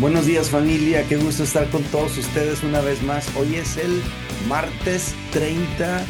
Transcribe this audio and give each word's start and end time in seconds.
Buenos 0.00 0.24
días 0.24 0.48
familia, 0.48 1.06
qué 1.06 1.18
gusto 1.18 1.42
estar 1.42 1.68
con 1.68 1.82
todos 1.82 2.16
ustedes 2.16 2.62
una 2.62 2.80
vez 2.80 3.02
más. 3.02 3.36
Hoy 3.36 3.56
es 3.56 3.76
el 3.76 4.00
martes 4.48 5.14
30 5.30 6.06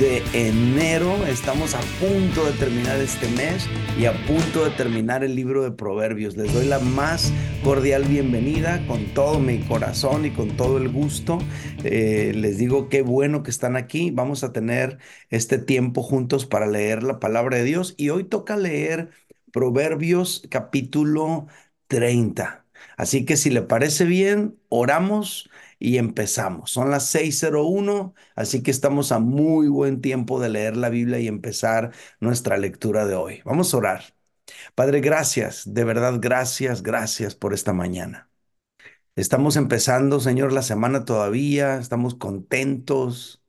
de 0.00 0.24
enero, 0.32 1.24
estamos 1.24 1.76
a 1.76 1.80
punto 2.00 2.44
de 2.44 2.50
terminar 2.58 3.00
este 3.00 3.28
mes 3.28 3.68
y 3.96 4.06
a 4.06 4.26
punto 4.26 4.64
de 4.64 4.72
terminar 4.72 5.22
el 5.22 5.36
libro 5.36 5.62
de 5.62 5.70
Proverbios. 5.70 6.36
Les 6.36 6.52
doy 6.52 6.66
la 6.66 6.80
más 6.80 7.32
cordial 7.62 8.02
bienvenida 8.06 8.84
con 8.88 9.04
todo 9.14 9.38
mi 9.38 9.60
corazón 9.60 10.26
y 10.26 10.32
con 10.32 10.56
todo 10.56 10.76
el 10.76 10.88
gusto. 10.88 11.38
Eh, 11.84 12.32
les 12.34 12.58
digo 12.58 12.88
qué 12.88 13.02
bueno 13.02 13.44
que 13.44 13.52
están 13.52 13.76
aquí. 13.76 14.10
Vamos 14.10 14.42
a 14.42 14.52
tener 14.52 14.98
este 15.30 15.58
tiempo 15.58 16.02
juntos 16.02 16.44
para 16.44 16.66
leer 16.66 17.04
la 17.04 17.20
palabra 17.20 17.58
de 17.58 17.62
Dios 17.62 17.94
y 17.96 18.08
hoy 18.10 18.24
toca 18.24 18.56
leer 18.56 19.10
Proverbios 19.52 20.42
capítulo 20.50 21.46
30. 21.86 22.64
Así 22.98 23.26
que 23.26 23.38
si 23.38 23.50
le 23.50 23.62
parece 23.62 24.06
bien, 24.06 24.60
oramos 24.70 25.50
y 25.80 25.98
empezamos. 25.98 26.72
Son 26.72 26.90
las 26.90 27.06
6.01, 27.10 28.14
así 28.36 28.62
que 28.64 28.72
estamos 28.72 29.12
a 29.12 29.20
muy 29.20 29.68
buen 29.68 30.02
tiempo 30.02 30.40
de 30.40 30.50
leer 30.50 30.76
la 30.78 30.90
Biblia 30.90 31.20
y 31.20 31.28
empezar 31.28 31.92
nuestra 32.20 32.58
lectura 32.58 33.06
de 33.06 33.16
hoy. 33.16 33.42
Vamos 33.46 33.74
a 33.74 33.78
orar. 33.78 34.04
Padre, 34.74 35.00
gracias, 35.00 35.64
de 35.74 35.84
verdad, 35.84 36.14
gracias, 36.20 36.82
gracias 36.82 37.34
por 37.34 37.54
esta 37.54 37.72
mañana. 37.74 38.30
Estamos 39.16 39.56
empezando, 39.56 40.20
Señor, 40.20 40.52
la 40.52 40.62
semana 40.62 41.04
todavía, 41.04 41.78
estamos 41.78 42.14
contentos, 42.14 43.42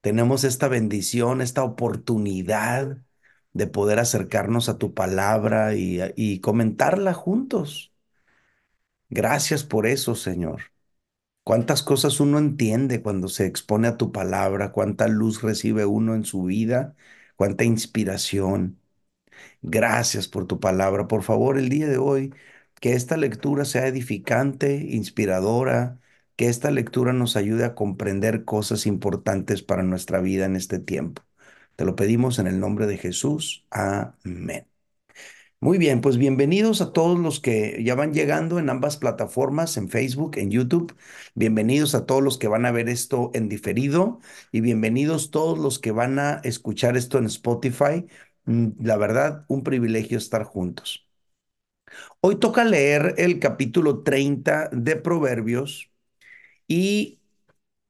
tenemos 0.00 0.44
esta 0.44 0.68
bendición, 0.68 1.40
esta 1.42 1.64
oportunidad 1.64 2.98
de 3.52 3.66
poder 3.66 3.98
acercarnos 4.00 4.68
a 4.68 4.78
tu 4.78 4.94
palabra 4.94 5.74
y, 5.76 6.00
y 6.16 6.40
comentarla 6.40 7.14
juntos. 7.14 7.89
Gracias 9.10 9.64
por 9.64 9.86
eso, 9.86 10.14
Señor. 10.14 10.62
Cuántas 11.44 11.82
cosas 11.82 12.20
uno 12.20 12.38
entiende 12.38 13.02
cuando 13.02 13.28
se 13.28 13.46
expone 13.46 13.88
a 13.88 13.96
tu 13.98 14.12
palabra, 14.12 14.72
cuánta 14.72 15.08
luz 15.08 15.42
recibe 15.42 15.86
uno 15.86 16.14
en 16.14 16.24
su 16.24 16.44
vida, 16.44 16.96
cuánta 17.36 17.64
inspiración. 17.64 18.80
Gracias 19.62 20.28
por 20.28 20.46
tu 20.46 20.60
palabra. 20.60 21.08
Por 21.08 21.22
favor, 21.24 21.58
el 21.58 21.68
día 21.70 21.88
de 21.88 21.98
hoy, 21.98 22.34
que 22.80 22.94
esta 22.94 23.16
lectura 23.18 23.64
sea 23.66 23.86
edificante, 23.88 24.76
inspiradora, 24.90 26.00
que 26.36 26.48
esta 26.48 26.70
lectura 26.70 27.12
nos 27.14 27.36
ayude 27.36 27.64
a 27.64 27.74
comprender 27.76 28.44
cosas 28.44 28.86
importantes 28.86 29.62
para 29.62 29.82
nuestra 29.84 30.20
vida 30.20 30.46
en 30.46 30.56
este 30.56 30.78
tiempo. 30.80 31.22
Te 31.76 31.84
lo 31.86 31.96
pedimos 31.96 32.38
en 32.40 32.46
el 32.48 32.60
nombre 32.60 32.86
de 32.86 32.98
Jesús. 32.98 33.66
Amén. 33.70 34.66
Muy 35.62 35.76
bien, 35.78 36.00
pues 36.00 36.16
bienvenidos 36.16 36.80
a 36.80 36.92
todos 36.92 37.18
los 37.18 37.38
que 37.40 37.82
ya 37.84 37.94
van 37.94 38.14
llegando 38.14 38.58
en 38.58 38.70
ambas 38.70 38.96
plataformas, 38.96 39.76
en 39.76 39.90
Facebook, 39.90 40.38
en 40.38 40.50
YouTube. 40.50 40.96
Bienvenidos 41.34 41.94
a 41.94 42.06
todos 42.06 42.22
los 42.22 42.38
que 42.38 42.48
van 42.48 42.64
a 42.64 42.70
ver 42.70 42.88
esto 42.88 43.30
en 43.34 43.48
diferido 43.50 44.20
y 44.52 44.62
bienvenidos 44.62 45.30
todos 45.30 45.58
los 45.58 45.78
que 45.78 45.90
van 45.92 46.18
a 46.18 46.40
escuchar 46.44 46.96
esto 46.96 47.18
en 47.18 47.26
Spotify. 47.26 48.06
Mm, 48.46 48.68
la 48.82 48.96
verdad, 48.96 49.44
un 49.48 49.62
privilegio 49.62 50.16
estar 50.16 50.44
juntos. 50.44 51.06
Hoy 52.20 52.36
toca 52.38 52.64
leer 52.64 53.14
el 53.18 53.38
capítulo 53.38 54.02
30 54.02 54.68
de 54.72 54.96
Proverbios 54.96 55.90
y 56.68 57.20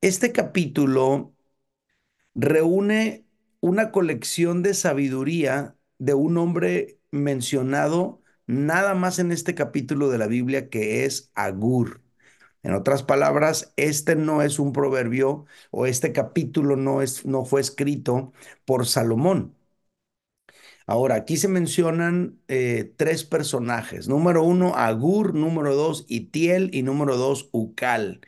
este 0.02 0.32
capítulo 0.32 1.34
reúne 2.34 3.26
una 3.60 3.90
colección 3.92 4.62
de 4.62 4.74
sabiduría 4.74 5.76
de 5.98 6.14
un 6.14 6.38
hombre 6.38 6.99
mencionado 7.10 8.22
nada 8.46 8.94
más 8.94 9.18
en 9.18 9.32
este 9.32 9.54
capítulo 9.54 10.10
de 10.10 10.18
la 10.18 10.26
Biblia 10.26 10.68
que 10.70 11.04
es 11.04 11.30
Agur. 11.34 12.02
En 12.62 12.74
otras 12.74 13.02
palabras, 13.02 13.72
este 13.76 14.16
no 14.16 14.42
es 14.42 14.58
un 14.58 14.72
proverbio 14.72 15.46
o 15.70 15.86
este 15.86 16.12
capítulo 16.12 16.76
no, 16.76 17.02
es, 17.02 17.24
no 17.26 17.44
fue 17.44 17.60
escrito 17.60 18.32
por 18.66 18.86
Salomón. 18.86 19.56
Ahora, 20.86 21.14
aquí 21.16 21.36
se 21.36 21.48
mencionan 21.48 22.40
eh, 22.48 22.92
tres 22.96 23.24
personajes. 23.24 24.08
Número 24.08 24.42
uno, 24.44 24.74
Agur. 24.76 25.34
Número 25.34 25.74
dos, 25.74 26.04
Itiel. 26.08 26.70
Y 26.74 26.82
número 26.82 27.16
dos, 27.16 27.48
Ucal. 27.52 28.20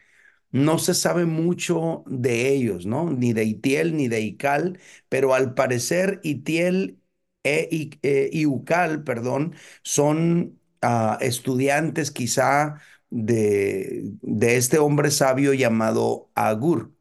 No 0.52 0.78
se 0.78 0.94
sabe 0.94 1.26
mucho 1.26 2.04
de 2.08 2.50
ellos, 2.54 2.86
¿no? 2.86 3.10
Ni 3.10 3.34
de 3.34 3.44
Itiel 3.44 3.96
ni 3.98 4.08
de 4.08 4.22
Ical, 4.22 4.80
pero 5.10 5.34
al 5.34 5.54
parecer 5.54 6.20
Itiel 6.24 7.01
e, 7.44 7.90
e, 8.02 8.30
y 8.32 8.46
UCAL, 8.46 9.04
perdón, 9.04 9.54
son 9.82 10.60
ah, 10.82 11.18
estudiantes 11.20 12.10
quizá 12.10 12.76
de, 13.10 14.02
de 14.22 14.56
este 14.56 14.78
hombre 14.78 15.10
sabio 15.10 15.52
llamado 15.54 16.30
Agur. 16.34 16.92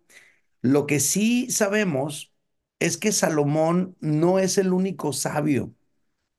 Lo 0.62 0.88
que 0.88 1.00
sí 1.00 1.50
sabemos 1.52 2.34
es 2.80 2.98
que 2.98 3.12
Salomón 3.12 3.98
no 4.02 4.40
es 4.40 4.58
el 4.58 4.74
único 4.74 5.14
sabio 5.14 5.76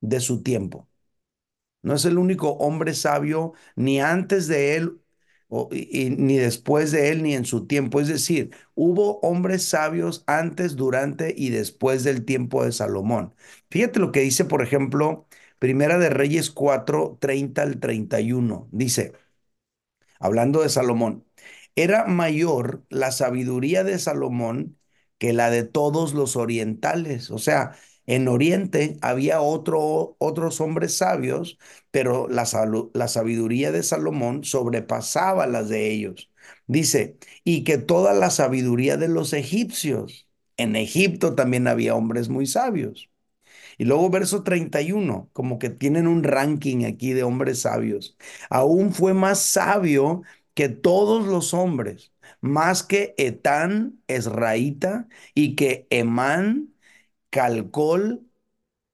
de 0.00 0.20
su 0.20 0.42
tiempo. 0.42 0.88
No 1.82 1.94
es 1.94 2.04
el 2.04 2.18
único 2.18 2.50
hombre 2.54 2.94
sabio, 2.94 3.54
ni 3.76 4.00
antes 4.00 4.48
de 4.48 4.76
él 4.76 5.01
ni 5.70 6.36
después 6.38 6.90
de 6.92 7.10
él 7.10 7.22
ni 7.22 7.34
en 7.34 7.44
su 7.44 7.66
tiempo. 7.66 8.00
Es 8.00 8.08
decir, 8.08 8.50
hubo 8.74 9.18
hombres 9.20 9.64
sabios 9.68 10.24
antes, 10.26 10.76
durante 10.76 11.34
y 11.36 11.50
después 11.50 12.04
del 12.04 12.24
tiempo 12.24 12.64
de 12.64 12.72
Salomón. 12.72 13.34
Fíjate 13.70 14.00
lo 14.00 14.12
que 14.12 14.20
dice, 14.20 14.44
por 14.44 14.62
ejemplo, 14.62 15.26
Primera 15.58 15.98
de 15.98 16.10
Reyes 16.10 16.50
4, 16.50 17.18
30 17.20 17.62
al 17.62 17.78
31. 17.80 18.68
Dice, 18.72 19.12
hablando 20.20 20.62
de 20.62 20.68
Salomón, 20.68 21.26
era 21.76 22.04
mayor 22.06 22.84
la 22.90 23.12
sabiduría 23.12 23.84
de 23.84 23.98
Salomón 23.98 24.78
que 25.18 25.32
la 25.32 25.50
de 25.50 25.64
todos 25.64 26.14
los 26.14 26.36
orientales. 26.36 27.30
O 27.30 27.38
sea, 27.38 27.72
en 28.06 28.28
Oriente 28.28 28.96
había 29.02 29.40
otro, 29.40 30.16
otros 30.18 30.60
hombres 30.60 30.96
sabios, 30.96 31.58
pero 31.90 32.28
la, 32.28 32.44
la 32.94 33.08
sabiduría 33.08 33.72
de 33.72 33.82
Salomón 33.82 34.44
sobrepasaba 34.44 35.46
las 35.46 35.68
de 35.68 35.90
ellos. 35.90 36.30
Dice, 36.66 37.18
y 37.44 37.64
que 37.64 37.78
toda 37.78 38.12
la 38.14 38.30
sabiduría 38.30 38.96
de 38.96 39.08
los 39.08 39.32
egipcios. 39.32 40.28
En 40.56 40.76
Egipto 40.76 41.34
también 41.34 41.66
había 41.66 41.94
hombres 41.94 42.28
muy 42.28 42.46
sabios. 42.46 43.08
Y 43.78 43.84
luego 43.84 44.10
verso 44.10 44.42
31, 44.42 45.30
como 45.32 45.58
que 45.58 45.70
tienen 45.70 46.06
un 46.06 46.22
ranking 46.24 46.84
aquí 46.84 47.12
de 47.12 47.22
hombres 47.22 47.60
sabios. 47.62 48.16
Aún 48.50 48.92
fue 48.92 49.14
más 49.14 49.40
sabio 49.40 50.22
que 50.54 50.68
todos 50.68 51.26
los 51.26 51.54
hombres, 51.54 52.12
más 52.40 52.82
que 52.82 53.14
Etán, 53.18 54.00
Esraíta, 54.08 55.08
y 55.34 55.54
que 55.56 55.86
Emán, 55.90 56.71
Calcol 57.32 58.28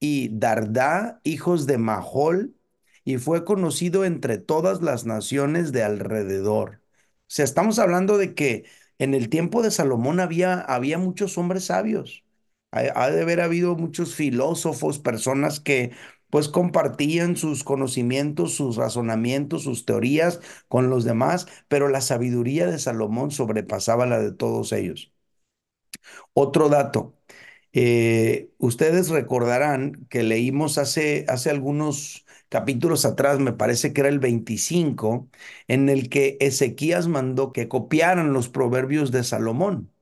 y 0.00 0.30
Dardá, 0.38 1.20
hijos 1.24 1.66
de 1.66 1.78
Mahol, 1.78 2.56
y 3.04 3.18
fue 3.18 3.44
conocido 3.44 4.04
entre 4.04 4.38
todas 4.38 4.82
las 4.82 5.06
naciones 5.06 5.72
de 5.72 5.82
alrededor. 5.84 6.82
O 6.84 7.24
sea, 7.28 7.44
estamos 7.44 7.78
hablando 7.78 8.18
de 8.18 8.34
que 8.34 8.66
en 8.98 9.14
el 9.14 9.28
tiempo 9.30 9.62
de 9.62 9.70
Salomón 9.70 10.20
había, 10.20 10.60
había 10.60 10.98
muchos 10.98 11.38
hombres 11.38 11.66
sabios. 11.66 12.24
Ha, 12.70 13.10
de 13.10 13.22
haber 13.22 13.40
habido 13.40 13.76
muchos 13.76 14.14
filósofos, 14.14 14.98
personas 14.98 15.58
que 15.60 15.92
pues 16.30 16.48
compartían 16.48 17.36
sus 17.36 17.64
conocimientos, 17.64 18.54
sus 18.54 18.76
razonamientos, 18.76 19.62
sus 19.62 19.86
teorías 19.86 20.40
con 20.68 20.90
los 20.90 21.04
demás, 21.04 21.46
pero 21.68 21.88
la 21.88 22.02
sabiduría 22.02 22.66
de 22.66 22.78
Salomón 22.78 23.30
sobrepasaba 23.30 24.04
la 24.06 24.18
de 24.20 24.32
todos 24.32 24.72
ellos. 24.72 25.12
Otro 26.34 26.68
dato, 26.68 27.17
eh, 27.80 28.50
ustedes 28.58 29.08
recordarán 29.10 30.06
que 30.10 30.22
leímos 30.22 30.78
hace, 30.78 31.24
hace 31.28 31.50
algunos 31.50 32.26
capítulos 32.48 33.04
atrás, 33.04 33.38
me 33.40 33.52
parece 33.52 33.92
que 33.92 34.00
era 34.00 34.08
el 34.10 34.18
25, 34.18 35.28
en 35.68 35.88
el 35.88 36.08
que 36.08 36.36
Ezequías 36.40 37.08
mandó 37.08 37.52
que 37.52 37.68
copiaran 37.68 38.32
los 38.32 38.48
proverbios 38.48 39.12
de 39.12 39.22
Salomón. 39.24 39.92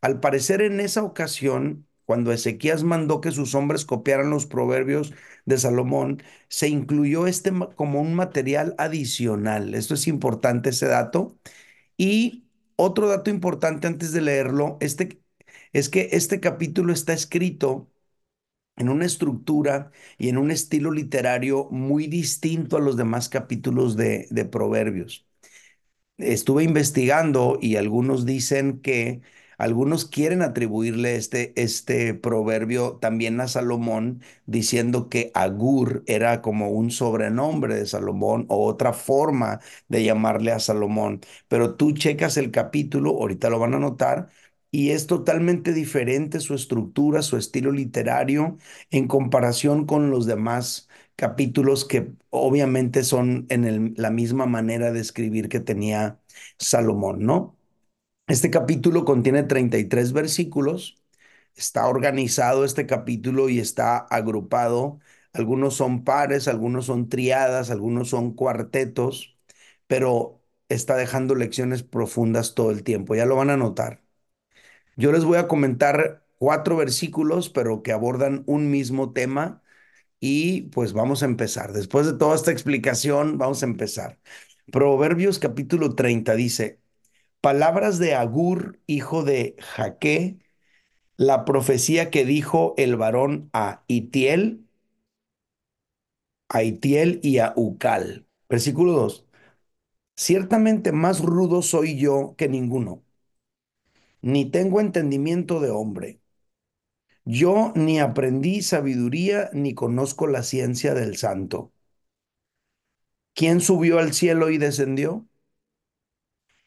Al 0.00 0.20
parecer 0.20 0.62
en 0.62 0.80
esa 0.80 1.02
ocasión, 1.02 1.86
cuando 2.04 2.32
Ezequías 2.32 2.82
mandó 2.84 3.20
que 3.20 3.30
sus 3.32 3.54
hombres 3.54 3.84
copiaran 3.84 4.30
los 4.30 4.46
proverbios 4.46 5.12
de 5.46 5.58
Salomón, 5.58 6.22
se 6.48 6.68
incluyó 6.68 7.26
este 7.26 7.52
como 7.76 8.00
un 8.00 8.14
material 8.14 8.74
adicional. 8.78 9.74
Esto 9.74 9.94
es 9.94 10.08
importante, 10.08 10.70
ese 10.70 10.86
dato. 10.86 11.36
Y 11.96 12.46
otro 12.76 13.08
dato 13.08 13.30
importante 13.30 13.86
antes 13.86 14.12
de 14.12 14.22
leerlo, 14.22 14.78
este, 14.80 15.21
es 15.72 15.88
que 15.88 16.10
este 16.12 16.40
capítulo 16.40 16.92
está 16.92 17.12
escrito 17.12 17.90
en 18.76 18.88
una 18.88 19.06
estructura 19.06 19.92
y 20.18 20.28
en 20.28 20.38
un 20.38 20.50
estilo 20.50 20.92
literario 20.92 21.68
muy 21.70 22.06
distinto 22.06 22.76
a 22.76 22.80
los 22.80 22.96
demás 22.96 23.28
capítulos 23.28 23.96
de, 23.96 24.28
Proverbios. 24.50 25.26
Estuve 26.18 26.64
investigando 26.64 27.58
y 27.60 27.76
algunos 27.76 28.26
dicen 28.26 28.80
que 28.80 29.22
Algunos 29.58 30.06
quieren 30.06 30.42
atribuirle 30.42 31.14
este, 31.16 31.52
este 31.60 32.14
proverbio 32.14 32.96
también 33.00 33.40
a 33.40 33.46
Salomón, 33.48 34.20
diciendo 34.46 35.08
que 35.08 35.30
Agur 35.34 36.02
era 36.08 36.42
como 36.42 36.70
un 36.70 36.90
sobrenombre 36.90 37.76
de 37.76 37.86
Salomón 37.86 38.46
o 38.48 38.66
otra 38.66 38.92
forma 38.92 39.60
de 39.88 40.02
llamarle 40.04 40.50
a 40.52 40.58
Salomón. 40.58 41.20
Pero 41.48 41.76
tú 41.76 41.92
checas 41.92 42.36
el 42.38 42.50
capítulo, 42.50 43.10
ahorita 43.10 43.50
lo 43.50 43.58
van 43.60 43.74
a 43.74 43.78
notar, 43.78 44.30
y 44.72 44.90
es 44.92 45.08
totalmente 45.08 45.74
diferente 45.74 46.40
su 46.40 46.54
estructura, 46.54 47.22
su 47.22 47.38
estilo 47.38 47.72
literario 47.72 48.58
en 48.92 49.08
comparación 49.08 49.86
con 49.86 50.10
los 50.10 50.26
demás 50.26 50.88
capítulos 51.16 51.86
que 51.86 52.12
obviamente 52.30 53.04
son 53.04 53.46
en 53.50 53.94
la 53.98 54.10
misma 54.10 54.46
manera 54.46 54.92
de 54.92 55.00
escribir 55.00 55.50
que 55.50 55.60
tenía 55.60 56.20
Salomón, 56.58 57.20
¿no? 57.26 57.56
Este 58.26 58.50
capítulo 58.50 59.04
contiene 59.04 59.42
33 59.42 60.12
versículos, 60.12 60.96
está 61.56 61.86
organizado 61.88 62.64
este 62.64 62.86
capítulo 62.86 63.48
y 63.48 63.58
está 63.60 63.98
agrupado. 63.98 65.00
Algunos 65.32 65.74
son 65.76 66.04
pares, 66.04 66.48
algunos 66.48 66.86
son 66.86 67.08
triadas, 67.08 67.70
algunos 67.70 68.08
son 68.10 68.34
cuartetos, 68.34 69.36
pero 69.88 70.42
está 70.68 70.96
dejando 70.96 71.34
lecciones 71.36 71.82
profundas 71.82 72.54
todo 72.54 72.70
el 72.70 72.84
tiempo. 72.84 73.14
Ya 73.16 73.26
lo 73.26 73.36
van 73.36 73.50
a 73.50 73.56
notar. 73.58 74.01
Yo 74.96 75.12
les 75.12 75.24
voy 75.24 75.38
a 75.38 75.48
comentar 75.48 76.24
cuatro 76.38 76.76
versículos, 76.76 77.48
pero 77.50 77.82
que 77.82 77.92
abordan 77.92 78.42
un 78.46 78.70
mismo 78.70 79.12
tema 79.12 79.62
y 80.20 80.62
pues 80.64 80.92
vamos 80.92 81.22
a 81.22 81.26
empezar. 81.26 81.72
Después 81.72 82.06
de 82.06 82.14
toda 82.14 82.36
esta 82.36 82.52
explicación, 82.52 83.38
vamos 83.38 83.62
a 83.62 83.66
empezar. 83.66 84.20
Proverbios 84.72 85.38
capítulo 85.38 85.94
30 85.94 86.34
dice, 86.36 86.80
palabras 87.40 87.98
de 87.98 88.14
Agur, 88.16 88.80
hijo 88.86 89.24
de 89.24 89.56
Jaque, 89.60 90.38
la 91.16 91.44
profecía 91.46 92.10
que 92.10 92.24
dijo 92.26 92.74
el 92.78 92.96
varón 92.96 93.50
a 93.52 93.84
Itiel, 93.88 94.66
a 96.48 96.62
Itiel 96.62 97.20
y 97.22 97.38
a 97.38 97.52
Ucal. 97.56 98.26
Versículo 98.48 98.92
2. 98.92 99.26
Ciertamente 100.16 100.92
más 100.92 101.20
rudo 101.20 101.62
soy 101.62 101.98
yo 101.98 102.34
que 102.38 102.48
ninguno, 102.48 103.04
ni 104.22 104.50
tengo 104.50 104.80
entendimiento 104.80 105.60
de 105.60 105.70
hombre. 105.70 106.20
Yo 107.24 107.72
ni 107.74 107.98
aprendí 107.98 108.62
sabiduría, 108.62 109.50
ni 109.52 109.74
conozco 109.74 110.28
la 110.28 110.44
ciencia 110.44 110.94
del 110.94 111.16
santo. 111.16 111.72
¿Quién 113.34 113.60
subió 113.60 113.98
al 113.98 114.14
cielo 114.14 114.48
y 114.50 114.56
descendió? 114.58 115.26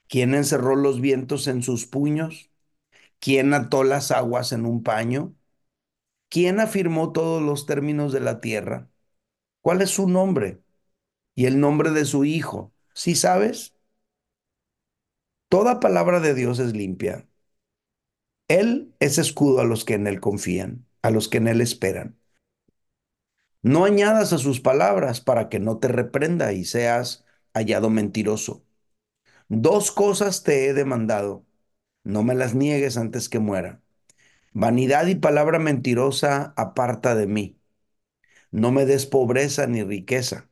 ¿Quién 0.07 0.33
encerró 0.35 0.75
los 0.75 1.01
vientos 1.01 1.47
en 1.47 1.63
sus 1.63 1.85
puños? 1.87 2.51
¿Quién 3.19 3.53
ató 3.53 3.83
las 3.83 4.11
aguas 4.11 4.51
en 4.53 4.65
un 4.65 4.83
paño? 4.83 5.35
¿Quién 6.29 6.59
afirmó 6.59 7.11
todos 7.13 7.41
los 7.43 7.65
términos 7.65 8.13
de 8.13 8.21
la 8.21 8.41
tierra? 8.41 8.89
¿Cuál 9.61 9.81
es 9.81 9.91
su 9.91 10.09
nombre? 10.09 10.61
Y 11.35 11.45
el 11.47 11.59
nombre 11.59 11.91
de 11.91 12.05
su 12.05 12.25
hijo. 12.25 12.73
¿Sí 12.93 13.15
sabes? 13.15 13.75
Toda 15.49 15.79
palabra 15.79 16.19
de 16.19 16.33
Dios 16.35 16.59
es 16.59 16.73
limpia. 16.73 17.27
Él 18.47 18.91
es 18.99 19.17
escudo 19.19 19.59
a 19.61 19.65
los 19.65 19.85
que 19.85 19.93
en 19.95 20.07
él 20.07 20.19
confían, 20.19 20.85
a 21.03 21.11
los 21.11 21.27
que 21.29 21.37
en 21.37 21.47
él 21.47 21.61
esperan. 21.61 22.17
No 23.61 23.85
añadas 23.85 24.31
a 24.33 24.37
sus 24.37 24.59
palabras 24.61 25.21
para 25.21 25.49
que 25.49 25.59
no 25.59 25.79
te 25.79 25.87
reprenda 25.87 26.53
y 26.53 26.65
seas 26.65 27.25
hallado 27.53 27.89
mentiroso. 27.89 28.63
Dos 29.49 29.91
cosas 29.91 30.43
te 30.43 30.67
he 30.67 30.73
demandado. 30.73 31.45
No 32.03 32.23
me 32.23 32.35
las 32.35 32.55
niegues 32.55 32.97
antes 32.97 33.29
que 33.29 33.39
muera. 33.39 33.81
Vanidad 34.53 35.07
y 35.07 35.15
palabra 35.15 35.59
mentirosa 35.59 36.53
aparta 36.57 37.15
de 37.15 37.27
mí. 37.27 37.59
No 38.51 38.71
me 38.71 38.85
des 38.85 39.05
pobreza 39.05 39.67
ni 39.67 39.83
riqueza. 39.83 40.49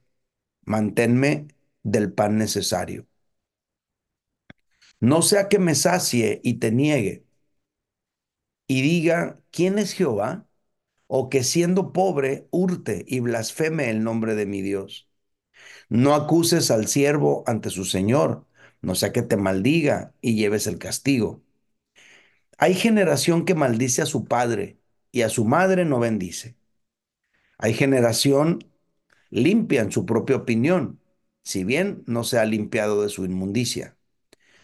Manténme 0.65 1.47
del 1.83 2.13
pan 2.13 2.37
necesario. 2.37 3.07
No 4.99 5.21
sea 5.21 5.49
que 5.49 5.59
me 5.59 5.75
sacie 5.75 6.39
y 6.43 6.55
te 6.55 6.71
niegue 6.71 7.25
y 8.67 8.81
diga, 8.81 9.41
¿quién 9.51 9.79
es 9.79 9.93
Jehová? 9.93 10.47
O 11.07 11.29
que 11.29 11.43
siendo 11.43 11.93
pobre 11.93 12.47
hurte 12.51 13.05
y 13.07 13.19
blasfeme 13.21 13.89
el 13.89 14.03
nombre 14.03 14.35
de 14.35 14.45
mi 14.47 14.61
Dios. 14.61 15.09
No 15.89 16.15
acuses 16.15 16.71
al 16.71 16.87
siervo 16.87 17.43
ante 17.47 17.69
su 17.71 17.85
Señor, 17.85 18.47
no 18.81 18.95
sea 18.95 19.13
que 19.13 19.23
te 19.23 19.37
maldiga 19.37 20.13
y 20.21 20.35
lleves 20.35 20.67
el 20.67 20.79
castigo. 20.79 21.43
Hay 22.57 22.73
generación 22.75 23.45
que 23.45 23.53
maldice 23.55 24.01
a 24.01 24.05
su 24.07 24.25
padre 24.25 24.79
y 25.11 25.21
a 25.21 25.29
su 25.29 25.45
madre 25.45 25.85
no 25.85 25.99
bendice. 25.99 26.55
Hay 27.57 27.73
generación 27.73 28.59
limpia 29.31 29.81
en 29.81 29.91
su 29.91 30.05
propia 30.05 30.37
opinión, 30.37 31.01
si 31.43 31.63
bien 31.63 32.03
no 32.07 32.23
se 32.23 32.39
ha 32.39 32.45
limpiado 32.45 33.03
de 33.03 33.09
su 33.09 33.25
inmundicia. 33.25 33.97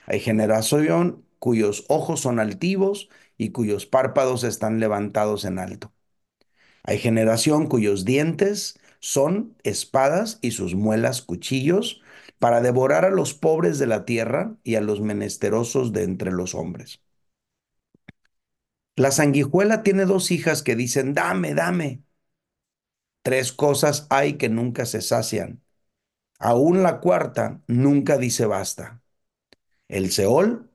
Hay 0.07 0.19
generación 0.19 1.25
cuyos 1.39 1.85
ojos 1.89 2.21
son 2.21 2.39
altivos 2.39 3.09
y 3.39 3.51
cuyos 3.51 3.87
párpados 3.87 4.43
están 4.43 4.79
levantados 4.79 5.45
en 5.45 5.57
alto. 5.57 5.91
Hay 6.83 6.99
generación 6.99 7.67
cuyos 7.67 8.05
dientes 8.05 8.79
son 8.99 9.55
espadas 9.63 10.39
y 10.41 10.51
sus 10.51 10.75
muelas 10.75 11.21
cuchillos 11.23 12.01
para 12.37 12.61
devorar 12.61 13.05
a 13.05 13.11
los 13.11 13.33
pobres 13.33 13.79
de 13.79 13.87
la 13.87 14.05
tierra 14.05 14.57
y 14.63 14.75
a 14.75 14.81
los 14.81 15.01
menesterosos 15.01 15.93
de 15.93 16.03
entre 16.03 16.31
los 16.31 16.53
hombres. 16.53 17.01
La 18.95 19.11
sanguijuela 19.11 19.81
tiene 19.81 20.05
dos 20.05 20.29
hijas 20.31 20.61
que 20.61 20.75
dicen, 20.75 21.13
dame, 21.13 21.53
dame. 21.55 22.03
Tres 23.23 23.53
cosas 23.53 24.07
hay 24.09 24.33
que 24.33 24.49
nunca 24.49 24.85
se 24.85 25.01
sacian. 25.01 25.63
Aún 26.39 26.83
la 26.83 26.99
cuarta 26.99 27.61
nunca 27.67 28.17
dice 28.17 28.45
basta. 28.45 29.01
El 29.87 30.11
Seol, 30.11 30.69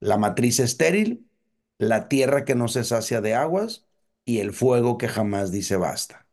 la 0.00 0.18
matriz 0.18 0.60
estéril, 0.60 1.28
la 1.78 2.08
tierra 2.08 2.44
que 2.44 2.54
no 2.54 2.68
se 2.68 2.84
sacia 2.84 3.20
de 3.20 3.34
aguas 3.34 3.86
y 4.24 4.40
el 4.40 4.52
fuego 4.52 4.98
que 4.98 5.08
jamás 5.08 5.52
dice 5.52 5.76
basta. 5.76 6.26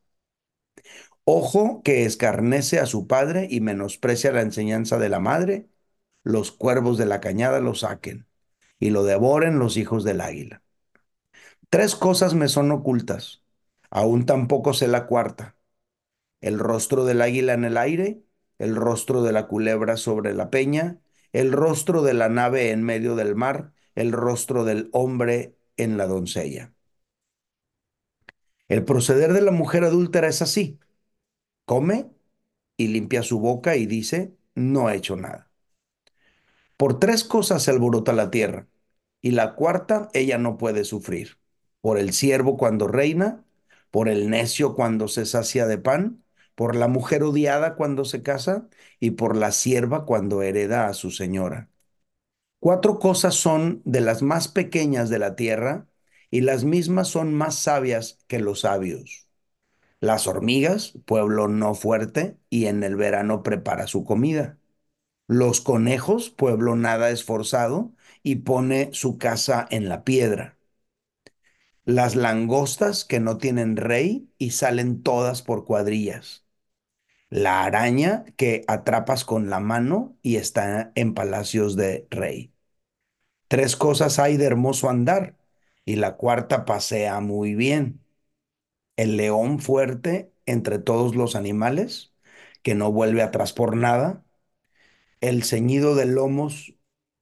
Ojo 1.25 1.81
que 1.83 2.05
escarnece 2.05 2.79
a 2.79 2.85
su 2.85 3.07
padre 3.07 3.47
y 3.49 3.61
menosprecia 3.61 4.31
la 4.31 4.41
enseñanza 4.41 4.97
de 4.99 5.09
la 5.09 5.19
madre, 5.19 5.69
los 6.23 6.51
cuervos 6.51 6.97
de 6.97 7.05
la 7.05 7.21
cañada 7.21 7.59
lo 7.61 7.75
saquen 7.75 8.27
y 8.79 8.89
lo 8.91 9.03
devoren 9.03 9.59
los 9.59 9.77
hijos 9.77 10.03
del 10.03 10.21
águila. 10.21 10.63
Tres 11.69 11.95
cosas 11.95 12.33
me 12.33 12.47
son 12.47 12.71
ocultas, 12.71 13.43
aún 13.89 14.25
tampoco 14.25 14.73
sé 14.73 14.87
la 14.87 15.07
cuarta. 15.07 15.55
El 16.41 16.59
rostro 16.59 17.05
del 17.05 17.21
águila 17.21 17.53
en 17.53 17.65
el 17.65 17.77
aire, 17.77 18.23
el 18.59 18.75
rostro 18.75 19.23
de 19.23 19.33
la 19.33 19.47
culebra 19.47 19.97
sobre 19.97 20.33
la 20.33 20.49
peña, 20.51 21.01
el 21.33 21.51
rostro 21.53 22.03
de 22.03 22.13
la 22.13 22.29
nave 22.29 22.71
en 22.71 22.83
medio 22.83 23.15
del 23.15 23.35
mar, 23.35 23.73
el 23.95 24.11
rostro 24.11 24.63
del 24.65 24.89
hombre 24.93 25.55
en 25.77 25.97
la 25.97 26.07
doncella. 26.07 26.73
El 28.67 28.85
proceder 28.85 29.33
de 29.33 29.41
la 29.41 29.51
mujer 29.51 29.83
adúltera 29.83 30.27
es 30.27 30.41
así. 30.41 30.79
Come 31.65 32.11
y 32.77 32.87
limpia 32.89 33.23
su 33.23 33.39
boca 33.39 33.75
y 33.75 33.85
dice, 33.85 34.35
no 34.55 34.87
ha 34.87 34.95
hecho 34.95 35.15
nada. 35.15 35.51
Por 36.77 36.99
tres 36.99 37.23
cosas 37.23 37.63
se 37.63 37.71
alborota 37.71 38.13
la 38.13 38.31
tierra, 38.31 38.67
y 39.21 39.31
la 39.31 39.55
cuarta 39.55 40.09
ella 40.13 40.37
no 40.37 40.57
puede 40.57 40.83
sufrir. 40.83 41.39
Por 41.81 41.97
el 41.99 42.13
siervo 42.13 42.57
cuando 42.57 42.87
reina, 42.87 43.45
por 43.91 44.09
el 44.09 44.29
necio 44.29 44.75
cuando 44.75 45.07
se 45.07 45.25
sacia 45.25 45.67
de 45.67 45.77
pan, 45.77 46.23
por 46.55 46.75
la 46.75 46.87
mujer 46.87 47.23
odiada 47.23 47.75
cuando 47.75 48.05
se 48.05 48.23
casa, 48.23 48.67
y 48.99 49.11
por 49.11 49.35
la 49.35 49.51
sierva 49.51 50.05
cuando 50.05 50.41
hereda 50.41 50.87
a 50.87 50.93
su 50.93 51.11
señora. 51.11 51.69
Cuatro 52.61 52.99
cosas 52.99 53.35
son 53.35 53.81
de 53.85 53.99
las 54.01 54.21
más 54.21 54.47
pequeñas 54.47 55.09
de 55.09 55.19
la 55.19 55.35
tierra, 55.35 55.87
y 56.29 56.41
las 56.41 56.63
mismas 56.63 57.09
son 57.09 57.33
más 57.33 57.55
sabias 57.59 58.19
que 58.27 58.39
los 58.39 58.61
sabios. 58.61 59.27
Las 60.01 60.27
hormigas, 60.27 60.93
pueblo 61.05 61.47
no 61.49 61.75
fuerte, 61.75 62.37
y 62.49 62.67
en 62.67 62.83
el 62.83 62.95
verano 62.97 63.43
prepara 63.43 63.87
su 63.87 64.05
comida. 64.05 64.59
Los 65.27 65.61
conejos, 65.61 66.29
pueblo 66.31 66.75
nada 66.77 67.11
esforzado, 67.11 67.93
y 68.23 68.37
pone 68.37 68.91
su 68.93 69.17
casa 69.19 69.67
en 69.71 69.89
la 69.89 70.03
piedra. 70.05 70.57
Las 71.85 72.15
langostas 72.15 73.05
que 73.05 73.19
no 73.19 73.37
tienen 73.37 73.77
rey 73.77 74.31
y 74.39 74.51
salen 74.51 75.03
todas 75.03 75.41
por 75.43 75.63
cuadrillas. 75.65 76.43
La 77.29 77.63
araña 77.65 78.25
que 78.37 78.63
atrapas 78.67 79.25
con 79.25 79.49
la 79.49 79.59
mano 79.61 80.17
y 80.23 80.37
está 80.37 80.91
en 80.95 81.13
palacios 81.15 81.75
de 81.77 82.07
rey. 82.11 82.50
Tres 83.51 83.75
cosas 83.75 84.17
hay 84.17 84.37
de 84.37 84.45
hermoso 84.45 84.89
andar 84.89 85.35
y 85.83 85.97
la 85.97 86.15
cuarta 86.15 86.63
pasea 86.63 87.19
muy 87.19 87.53
bien. 87.53 87.99
El 88.97 89.17
león 89.17 89.59
fuerte 89.59 90.33
entre 90.45 90.79
todos 90.79 91.15
los 91.17 91.35
animales, 91.35 92.13
que 92.63 92.75
no 92.75 92.93
vuelve 92.93 93.21
atrás 93.23 93.51
por 93.51 93.75
nada. 93.75 94.23
El 95.21 95.43
ceñido 95.43 95.95
de 95.95 96.05
lomos, 96.05 96.75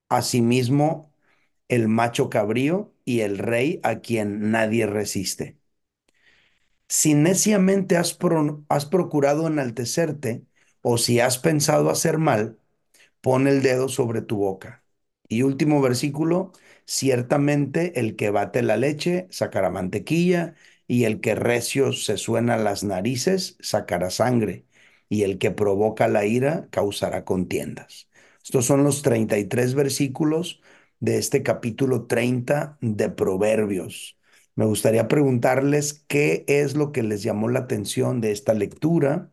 asimismo, 0.08 1.12
el 1.68 1.88
macho 1.88 2.30
cabrío 2.30 2.94
y 3.04 3.22
el 3.22 3.38
rey 3.38 3.80
a 3.82 4.00
quien 4.00 4.52
nadie 4.52 4.86
resiste. 4.86 5.58
Si 6.88 7.14
neciamente 7.14 7.96
has, 7.96 8.18
has 8.68 8.84
procurado 8.86 9.46
enaltecerte, 9.46 10.44
o 10.82 10.98
si 10.98 11.18
has 11.20 11.38
pensado 11.38 11.88
hacer 11.90 12.18
mal, 12.18 12.58
pon 13.20 13.48
el 13.48 13.62
dedo 13.62 13.88
sobre 13.88 14.22
tu 14.22 14.38
boca. 14.38 14.84
Y 15.30 15.42
último 15.44 15.82
versículo, 15.82 16.52
ciertamente 16.86 18.00
el 18.00 18.16
que 18.16 18.30
bate 18.30 18.62
la 18.62 18.76
leche 18.78 19.28
sacará 19.30 19.70
mantequilla, 19.70 20.56
y 20.88 21.04
el 21.06 21.22
que 21.22 21.36
recio 21.36 21.94
se 21.94 22.18
suena 22.18 22.58
las 22.58 22.84
narices 22.84 23.56
sacará 23.60 24.10
sangre, 24.10 24.66
y 25.08 25.22
el 25.24 25.38
que 25.38 25.52
provoca 25.52 26.08
la 26.08 26.26
ira 26.26 26.68
causará 26.70 27.24
contiendas. 27.24 28.08
Estos 28.44 28.66
son 28.66 28.84
los 28.84 29.02
33 29.02 29.74
versículos 29.74 30.60
de 31.00 31.18
este 31.18 31.42
capítulo 31.44 32.06
30 32.06 32.78
de 32.80 33.08
Proverbios. 33.10 34.18
Me 34.56 34.64
gustaría 34.66 35.08
preguntarles 35.08 36.04
qué 36.08 36.44
es 36.48 36.74
lo 36.76 36.92
que 36.92 37.02
les 37.04 37.22
llamó 37.22 37.48
la 37.48 37.60
atención 37.60 38.20
de 38.20 38.32
esta 38.32 38.54
lectura. 38.54 39.30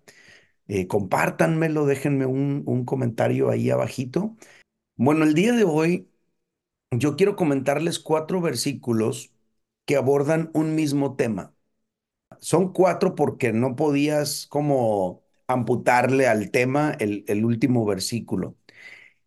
Eh, 0.67 0.87
compártanmelo, 0.87 1.85
déjenme 1.85 2.25
un, 2.25 2.63
un 2.65 2.85
comentario 2.85 3.49
ahí 3.49 3.69
abajito. 3.69 4.35
Bueno, 4.97 5.25
el 5.25 5.33
día 5.33 5.53
de 5.53 5.63
hoy 5.63 6.09
yo 6.91 7.15
quiero 7.17 7.35
comentarles 7.35 7.99
cuatro 7.99 8.41
versículos 8.41 9.33
que 9.85 9.97
abordan 9.97 10.51
un 10.53 10.75
mismo 10.75 11.15
tema. 11.15 11.55
Son 12.39 12.73
cuatro 12.73 13.15
porque 13.15 13.53
no 13.53 13.75
podías 13.75 14.47
como 14.47 15.23
amputarle 15.47 16.27
al 16.27 16.51
tema 16.51 16.93
el, 16.99 17.45
último 17.45 17.85
versículo. 17.85 18.57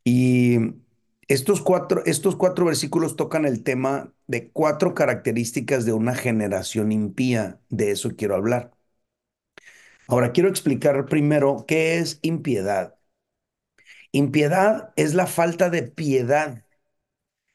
Y 0.05 0.59
estos 1.29 1.63
cuatro, 1.63 2.05
estos 2.07 2.37
cuatro 2.37 2.67
versículos 2.67 3.17
tocan 3.17 3.47
el 3.47 3.63
tema 3.65 4.15
de 4.29 4.51
cuatro 4.53 4.95
características 4.95 5.87
de 5.87 5.95
una 5.95 6.15
generación 6.17 6.93
impía. 6.93 7.61
De 7.71 7.93
eso 7.93 8.17
quiero 8.17 8.37
hablar. 8.37 8.73
Ahora 10.09 10.33
quiero 10.33 10.49
explicar 10.51 11.07
primero 11.07 11.65
qué 11.67 11.99
es 11.99 12.19
impiedad. 12.23 13.00
Impiedad 14.13 14.93
es 14.97 15.15
la 15.15 15.27
falta 15.27 15.71
de 15.71 15.83
piedad. 15.83 16.65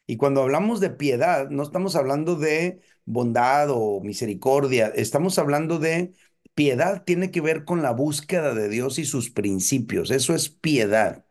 Y 0.08 0.18
cuando 0.18 0.42
hablamos 0.44 0.80
de 0.80 0.90
piedad, 0.92 1.50
no 1.50 1.64
estamos 1.64 1.96
hablando 1.96 2.36
de 2.36 2.82
bondad 3.06 3.70
o 3.72 4.02
misericordia, 4.02 4.88
estamos 4.96 5.40
hablando 5.40 5.80
de 5.80 6.14
piedad 6.54 7.04
tiene 7.06 7.32
que 7.32 7.42
ver 7.42 7.66
con 7.66 7.82
la 7.82 7.92
búsqueda 7.92 8.54
de 8.54 8.70
Dios 8.70 9.00
y 9.00 9.06
sus 9.06 9.30
principios. 9.32 10.12
Eso 10.12 10.36
es 10.36 10.50
piedad, 10.50 11.26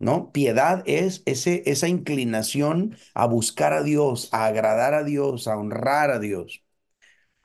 ¿no? 0.00 0.32
Piedad 0.32 0.82
es 0.86 1.22
ese, 1.26 1.62
esa 1.66 1.88
inclinación 1.88 2.96
a 3.14 3.26
buscar 3.26 3.72
a 3.74 3.82
Dios, 3.84 4.30
a 4.32 4.46
agradar 4.46 4.94
a 4.94 5.04
Dios, 5.04 5.48
a 5.48 5.56
honrar 5.58 6.10
a 6.12 6.20
Dios. 6.20 6.64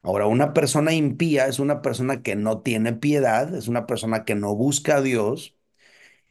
Ahora, 0.04 0.28
una 0.28 0.54
persona 0.54 0.94
impía 0.94 1.48
es 1.48 1.60
una 1.60 1.82
persona 1.82 2.24
que 2.24 2.36
no 2.36 2.62
tiene 2.62 2.94
piedad, 2.94 3.54
es 3.56 3.68
una 3.70 3.88
persona 3.88 4.26
que 4.26 4.36
no 4.36 4.56
busca 4.56 4.98
a 4.98 5.02
Dios 5.02 5.57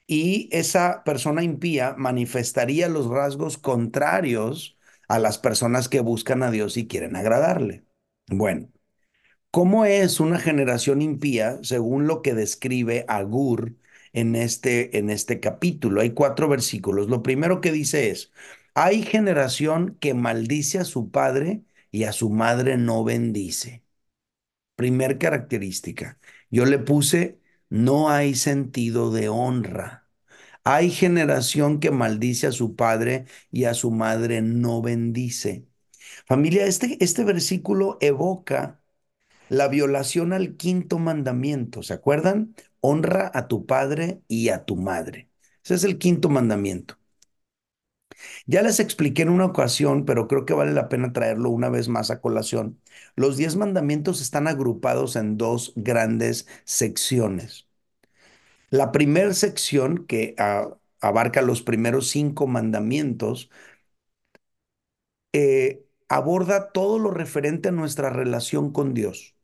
y 0.07 0.49
esa 0.53 1.03
persona 1.05 1.43
impía 1.43 1.95
manifestaría 1.97 2.89
los 2.89 3.09
rasgos 3.09 3.59
contrarios 3.59 4.79
a 5.09 5.19
las 5.19 5.39
personas 5.39 5.89
que 5.89 6.01
buscan 6.01 6.43
a 6.43 6.51
Dios 6.51 6.77
y 6.77 6.87
quieren 6.87 7.17
agradarle. 7.17 7.85
Bueno, 8.29 8.69
¿cómo 9.51 9.85
es 9.85 10.21
una 10.21 10.39
generación 10.39 11.03
impía 11.03 11.59
según 11.63 12.07
lo 12.07 12.23
que 12.23 12.35
describe 12.35 13.05
Agur 13.09 13.77
en 14.13 14.37
este, 14.37 14.99
en 14.99 15.11
este 15.11 15.41
capítulo? 15.41 16.01
Hay 16.01 16.11
cuatro 16.13 16.49
versículos. 16.49 17.09
Lo 17.09 17.23
primero 17.23 17.61
que 17.61 17.73
dice 17.73 18.11
es, 18.11 18.33
hay 18.75 19.03
generación 19.03 19.97
que 20.01 20.15
maldice 20.15 20.79
a 20.79 20.85
su 20.85 21.11
padre 21.11 21.63
y 21.91 22.05
a 22.05 22.13
su 22.13 22.31
madre 22.31 22.77
no 22.77 23.05
bendice. 23.05 23.85
Primer 24.75 25.19
característica. 25.19 26.19
Yo 26.51 26.67
le 26.67 26.79
puse, 26.79 27.41
no 27.71 28.11
hay 28.11 28.35
sentido 28.35 29.11
de 29.13 29.29
honra. 29.29 30.09
Hay 30.65 30.91
generación 30.91 31.81
que 31.81 31.91
maldice 31.91 32.47
a 32.49 32.53
su 32.53 32.77
padre 32.77 33.27
y 33.53 33.65
a 33.65 33.75
su 33.75 33.91
madre 33.93 34.43
no 34.43 34.83
bendice. 34.83 35.67
Familia, 36.27 36.67
este, 36.67 36.99
este 37.05 37.25
versículo 37.25 37.99
evoca 38.01 38.83
la 39.49 39.69
violación 39.69 40.33
al 40.33 40.57
quinto 40.57 40.99
mandamiento. 40.99 41.83
¿Se 41.83 41.95
acuerdan? 41.95 42.55
Honra 42.81 43.31
a 43.35 43.49
tu 43.49 43.67
padre 43.67 44.23
y 44.29 44.51
a 44.51 44.65
tu 44.65 44.77
madre. 44.77 45.31
Ese 45.65 45.75
es 45.77 45.85
el 45.85 45.99
quinto 45.99 46.29
mandamiento. 46.29 46.99
Ya 48.47 48.63
les 48.63 48.81
expliqué 48.81 49.23
en 49.23 49.29
una 49.31 49.47
ocasión, 49.47 50.05
pero 50.05 50.29
creo 50.29 50.45
que 50.45 50.55
vale 50.55 50.73
la 50.73 50.89
pena 50.89 51.13
traerlo 51.13 51.51
una 51.51 51.69
vez 51.69 51.89
más 51.89 52.11
a 52.11 52.21
colación. 52.21 52.81
Los 53.17 53.37
diez 53.37 53.57
mandamientos 53.57 54.21
están 54.21 54.49
agrupados 54.49 55.17
en 55.17 55.37
dos 55.39 55.73
grandes 55.77 56.47
secciones. 56.65 57.69
La 58.71 58.93
primera 58.93 59.33
sección, 59.35 60.07
que 60.07 60.35
ah, 60.39 60.77
abarca 61.01 61.43
los 61.43 61.63
primeros 61.63 62.09
cinco 62.09 62.47
mandamientos, 62.47 63.51
eh, 65.33 65.85
aborda 66.09 66.73
todo 66.73 66.99
lo 66.99 67.11
referente 67.13 67.69
a 67.69 67.73
nuestra 67.73 68.11
relación 68.11 68.73
con 68.73 68.95
Dios. 68.95 69.37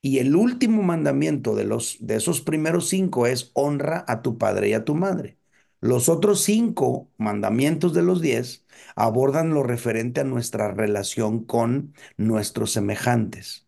Y 0.00 0.20
el 0.20 0.34
último 0.36 0.82
mandamiento 0.82 1.54
de, 1.54 1.64
los, 1.64 1.98
de 2.00 2.16
esos 2.16 2.40
primeros 2.40 2.88
cinco 2.88 3.26
es 3.26 3.50
honra 3.54 4.04
a 4.08 4.22
tu 4.22 4.38
padre 4.38 4.70
y 4.70 4.72
a 4.74 4.84
tu 4.86 4.94
madre. 4.94 5.35
Los 5.80 6.08
otros 6.08 6.42
cinco 6.42 7.10
mandamientos 7.18 7.94
de 7.94 8.02
los 8.02 8.20
diez 8.22 8.64
abordan 8.96 9.54
lo 9.54 9.62
referente 9.62 10.20
a 10.20 10.24
nuestra 10.24 10.72
relación 10.72 11.44
con 11.44 11.94
nuestros 12.16 12.72
semejantes. 12.72 13.66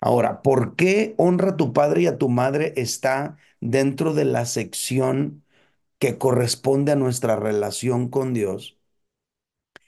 Ahora, 0.00 0.42
¿por 0.42 0.76
qué 0.76 1.14
honra 1.18 1.50
a 1.52 1.58
tu 1.58 1.72
padre 1.74 2.02
y 2.02 2.06
a 2.08 2.18
tu 2.18 2.28
madre 2.30 2.74
está 2.76 3.38
dentro 3.60 4.14
de 4.14 4.24
la 4.26 4.46
sección 4.46 5.44
que 6.00 6.18
corresponde 6.18 6.92
a 6.92 6.96
nuestra 6.96 7.36
relación 7.36 8.08
con 8.10 8.34
Dios? 8.34 8.78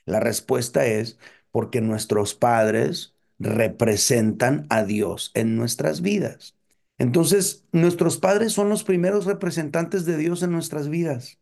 La 0.07 0.19
respuesta 0.19 0.87
es 0.87 1.19
porque 1.53 1.81
nuestros 1.81 2.35
padres 2.35 3.15
representan 3.39 4.67
a 4.71 4.83
Dios 4.85 5.31
en 5.35 5.57
nuestras 5.57 6.03
vidas. 6.03 6.58
Entonces, 6.99 7.65
nuestros 7.73 8.19
padres 8.19 8.53
son 8.53 8.69
los 8.69 8.85
primeros 8.85 9.25
representantes 9.27 10.05
de 10.05 10.17
Dios 10.17 10.43
en 10.43 10.53
nuestras 10.53 10.89
vidas. 10.89 11.39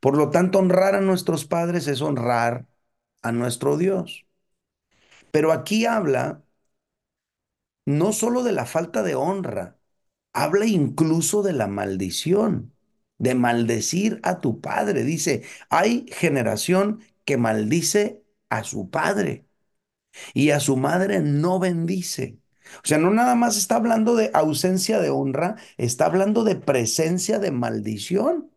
Por 0.00 0.16
lo 0.16 0.30
tanto, 0.30 0.58
honrar 0.60 0.94
a 0.96 1.00
nuestros 1.02 1.46
padres 1.46 1.88
es 1.88 2.02
honrar 2.02 2.66
a 3.22 3.32
nuestro 3.32 3.76
Dios. 3.78 4.26
Pero 5.30 5.52
aquí 5.52 5.84
habla 5.86 6.42
no 7.86 8.12
solo 8.12 8.42
de 8.42 8.52
la 8.52 8.66
falta 8.66 9.02
de 9.02 9.14
honra, 9.14 9.78
habla 10.32 10.66
incluso 10.66 11.42
de 11.42 11.52
la 11.52 11.66
maldición, 11.68 12.74
de 13.18 13.34
maldecir 13.34 14.20
a 14.22 14.40
tu 14.40 14.60
padre. 14.60 15.04
Dice, 15.04 15.44
hay 15.70 16.06
generación 16.10 17.00
que 17.24 17.36
maldice 17.36 18.22
a 18.50 18.64
su 18.64 18.90
padre 18.90 19.46
y 20.34 20.50
a 20.50 20.60
su 20.60 20.76
madre 20.78 21.20
no 21.22 21.60
bendice. 21.60 22.38
O 22.82 22.86
sea, 22.86 22.98
no 22.98 23.10
nada 23.10 23.34
más 23.34 23.56
está 23.56 23.76
hablando 23.76 24.14
de 24.16 24.30
ausencia 24.34 25.00
de 25.00 25.10
honra, 25.10 25.56
está 25.76 26.06
hablando 26.06 26.44
de 26.44 26.56
presencia 26.56 27.38
de 27.38 27.50
maldición. 27.50 28.50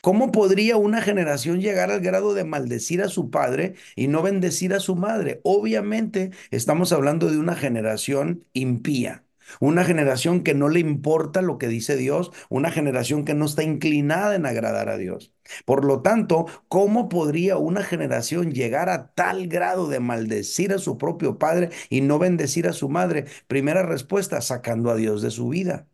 ¿Cómo 0.00 0.32
podría 0.32 0.76
una 0.76 1.00
generación 1.00 1.60
llegar 1.60 1.90
al 1.90 2.00
grado 2.00 2.34
de 2.34 2.44
maldecir 2.44 3.02
a 3.02 3.08
su 3.08 3.30
padre 3.30 3.74
y 3.96 4.08
no 4.08 4.22
bendecir 4.22 4.74
a 4.74 4.80
su 4.80 4.96
madre? 4.96 5.40
Obviamente 5.44 6.32
estamos 6.50 6.92
hablando 6.92 7.30
de 7.30 7.38
una 7.38 7.54
generación 7.54 8.44
impía. 8.52 9.24
Una 9.60 9.84
generación 9.84 10.42
que 10.42 10.54
no 10.54 10.68
le 10.68 10.80
importa 10.80 11.42
lo 11.42 11.58
que 11.58 11.68
dice 11.68 11.96
Dios, 11.96 12.30
una 12.48 12.70
generación 12.70 13.24
que 13.24 13.34
no 13.34 13.46
está 13.46 13.62
inclinada 13.62 14.34
en 14.34 14.46
agradar 14.46 14.88
a 14.88 14.96
Dios. 14.98 15.32
Por 15.64 15.84
lo 15.84 16.02
tanto, 16.02 16.46
¿cómo 16.68 17.08
podría 17.08 17.56
una 17.58 17.82
generación 17.82 18.52
llegar 18.52 18.88
a 18.88 19.12
tal 19.14 19.48
grado 19.48 19.88
de 19.88 20.00
maldecir 20.00 20.72
a 20.72 20.78
su 20.78 20.98
propio 20.98 21.38
padre 21.38 21.70
y 21.90 22.00
no 22.00 22.18
bendecir 22.18 22.68
a 22.68 22.72
su 22.72 22.88
madre? 22.88 23.26
Primera 23.46 23.82
respuesta, 23.82 24.40
sacando 24.40 24.90
a 24.90 24.96
Dios 24.96 25.22
de 25.22 25.30
su 25.30 25.48
vida. 25.48 25.88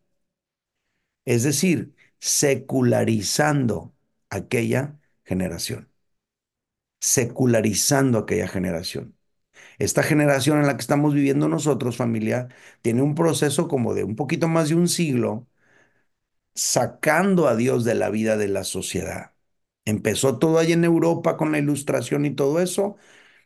Es 1.24 1.42
decir, 1.44 1.94
secularizando 2.18 3.94
aquella 4.30 4.98
generación, 5.24 5.90
secularizando 7.00 8.18
aquella 8.18 8.46
generación. 8.48 9.17
Esta 9.78 10.02
generación 10.02 10.58
en 10.60 10.66
la 10.66 10.76
que 10.76 10.80
estamos 10.82 11.14
viviendo 11.14 11.48
nosotros, 11.48 11.96
familia, 11.96 12.48
tiene 12.82 13.02
un 13.02 13.14
proceso 13.14 13.68
como 13.68 13.94
de 13.94 14.04
un 14.04 14.16
poquito 14.16 14.48
más 14.48 14.68
de 14.70 14.74
un 14.76 14.88
siglo 14.88 15.46
sacando 16.54 17.46
a 17.48 17.56
Dios 17.56 17.84
de 17.84 17.94
la 17.94 18.10
vida 18.10 18.36
de 18.36 18.48
la 18.48 18.64
sociedad. 18.64 19.32
Empezó 19.84 20.38
todo 20.38 20.58
ahí 20.58 20.72
en 20.72 20.84
Europa 20.84 21.36
con 21.36 21.52
la 21.52 21.58
ilustración 21.58 22.26
y 22.26 22.30
todo 22.34 22.60
eso, 22.60 22.96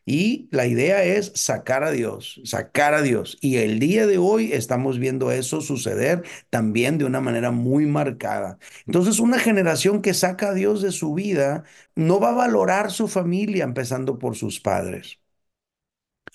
Y 0.07 0.51
la 0.53 0.69
idea 0.69 1.03
es 1.05 1.33
sacar 1.35 1.83
a 1.85 1.91
Dios, 1.93 2.43
sacar 2.45 2.95
a 2.95 3.03
Dios. 3.03 3.39
Y 3.43 3.57
el 3.59 3.81
día 3.81 4.07
de 4.07 4.19
hoy 4.19 4.53
estamos 4.53 5.01
viendo 5.01 5.33
eso 5.33 5.63
suceder 5.63 6.25
también 6.51 6.99
de 6.99 7.07
una 7.07 7.23
manera 7.23 7.53
muy 7.53 7.87
marcada. 7.87 8.59
Entonces, 8.87 9.21
una 9.21 9.41
generación 9.41 10.03
que 10.03 10.15
saca 10.15 10.51
a 10.51 10.55
Dios 10.55 10.83
de 10.83 10.93
su 10.93 11.15
vida 11.15 11.65
no 11.97 12.21
va 12.21 12.31
a 12.33 12.35
valorar 12.35 12.93
su 12.93 13.09
familia, 13.09 13.65
empezando 13.65 14.21
por 14.21 14.37
sus 14.37 14.61
padres. 14.61 15.22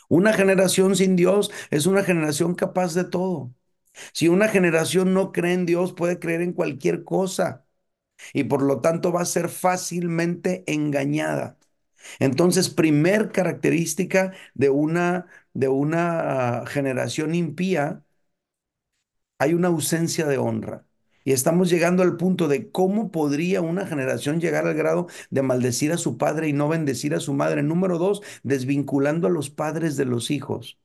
Una 0.10 0.34
generación 0.34 0.96
sin 0.96 1.16
Dios 1.16 1.52
es 1.72 1.86
una 1.86 2.04
generación 2.04 2.56
capaz 2.56 2.94
de 2.94 3.04
todo. 3.06 3.54
Si 4.14 4.30
una 4.30 4.50
generación 4.50 5.14
no 5.14 5.32
cree 5.34 5.54
en 5.56 5.66
Dios, 5.68 5.94
puede 5.94 6.20
creer 6.20 6.42
en 6.42 6.54
cualquier 6.54 7.04
cosa 7.06 7.66
y 8.34 8.46
por 8.46 8.62
lo 8.64 8.82
tanto 8.82 9.12
va 9.14 9.22
a 9.24 9.26
ser 9.26 9.50
fácilmente 9.50 10.64
engañada. 10.68 11.60
Entonces, 12.20 12.70
primer 12.72 13.32
característica 13.34 14.34
de 14.56 14.70
una, 14.72 15.28
de 15.54 15.70
una 15.70 16.66
generación 16.68 17.36
impía, 17.36 18.04
hay 19.40 19.54
una 19.56 19.70
ausencia 19.70 20.28
de 20.28 20.38
honra. 20.38 20.87
Y 21.28 21.34
estamos 21.34 21.70
llegando 21.70 22.04
al 22.04 22.16
punto 22.16 22.48
de 22.48 22.72
cómo 22.72 23.12
podría 23.12 23.60
una 23.62 23.86
generación 23.86 24.40
llegar 24.40 24.66
al 24.66 24.76
grado 24.76 25.08
de 25.30 25.42
maldecir 25.42 25.92
a 25.92 25.98
su 25.98 26.18
padre 26.18 26.48
y 26.48 26.54
no 26.54 26.70
bendecir 26.70 27.14
a 27.14 27.20
su 27.20 27.34
madre. 27.34 27.64
Número 27.64 27.98
dos, 27.98 28.22
desvinculando 28.44 29.28
a 29.28 29.30
los 29.30 29.50
padres 29.50 29.98
de 29.98 30.06
los 30.06 30.32
hijos. 30.32 30.80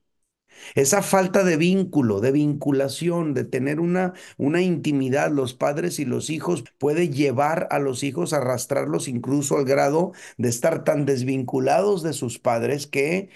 Esa 0.74 1.02
falta 1.02 1.44
de 1.44 1.56
vínculo, 1.56 2.20
de 2.20 2.32
vinculación, 2.32 3.34
de 3.34 3.44
tener 3.44 3.80
una, 3.80 4.14
una 4.36 4.62
intimidad, 4.62 5.30
los 5.30 5.54
padres 5.54 5.98
y 5.98 6.04
los 6.04 6.30
hijos, 6.30 6.64
puede 6.78 7.08
llevar 7.10 7.68
a 7.70 7.78
los 7.78 8.02
hijos 8.02 8.32
a 8.32 8.38
arrastrarlos 8.38 9.08
incluso 9.08 9.58
al 9.58 9.64
grado 9.64 10.12
de 10.38 10.48
estar 10.48 10.84
tan 10.84 11.06
desvinculados 11.06 12.02
de 12.02 12.12
sus 12.12 12.38
padres 12.38 12.86
que 12.86 13.30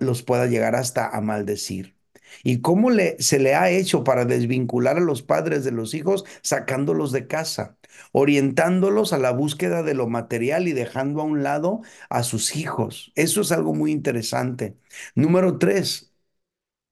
los 0.00 0.22
pueda 0.22 0.46
llegar 0.46 0.74
hasta 0.76 1.08
a 1.08 1.20
maldecir. 1.20 1.93
¿Y 2.42 2.60
cómo 2.60 2.90
le, 2.90 3.16
se 3.20 3.38
le 3.38 3.54
ha 3.54 3.70
hecho 3.70 4.04
para 4.04 4.24
desvincular 4.24 4.96
a 4.96 5.00
los 5.00 5.22
padres 5.22 5.64
de 5.64 5.72
los 5.72 5.94
hijos 5.94 6.24
sacándolos 6.42 7.12
de 7.12 7.26
casa, 7.26 7.76
orientándolos 8.12 9.12
a 9.12 9.18
la 9.18 9.32
búsqueda 9.32 9.82
de 9.82 9.94
lo 9.94 10.08
material 10.08 10.68
y 10.68 10.72
dejando 10.72 11.20
a 11.20 11.24
un 11.24 11.42
lado 11.42 11.82
a 12.08 12.22
sus 12.22 12.56
hijos? 12.56 13.12
Eso 13.14 13.40
es 13.42 13.52
algo 13.52 13.74
muy 13.74 13.92
interesante. 13.92 14.76
Número 15.14 15.58
tres, 15.58 16.10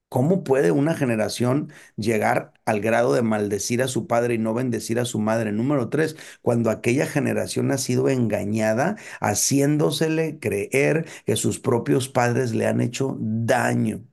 ¿Cómo 0.08 0.44
puede 0.44 0.72
una 0.72 0.94
generación 0.94 1.72
llegar 1.96 2.52
al 2.66 2.80
grado 2.82 3.14
de 3.14 3.22
maldecir 3.22 3.82
a 3.82 3.88
su 3.88 4.06
padre 4.06 4.34
y 4.34 4.38
no 4.38 4.52
bendecir 4.52 4.98
a 5.00 5.06
su 5.06 5.18
madre? 5.18 5.52
Número 5.52 5.88
tres, 5.88 6.16
cuando 6.42 6.68
aquella 6.70 7.06
generación 7.06 7.70
ha 7.70 7.78
sido 7.78 8.10
engañada, 8.10 8.96
haciéndosele 9.20 10.38
creer 10.38 11.06
que 11.24 11.36
sus 11.36 11.60
propios 11.60 12.08
padres 12.10 12.52
le 12.54 12.66
han 12.66 12.82
hecho 12.82 13.16
daño. 13.20 14.04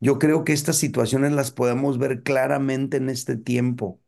Yo 0.00 0.18
creo 0.18 0.44
que 0.44 0.52
estas 0.52 0.76
situaciones 0.76 1.32
las 1.32 1.50
podemos 1.50 1.98
ver 1.98 2.22
claramente 2.22 2.96
en 2.98 3.08
este 3.10 3.36
tiempo. 3.36 4.00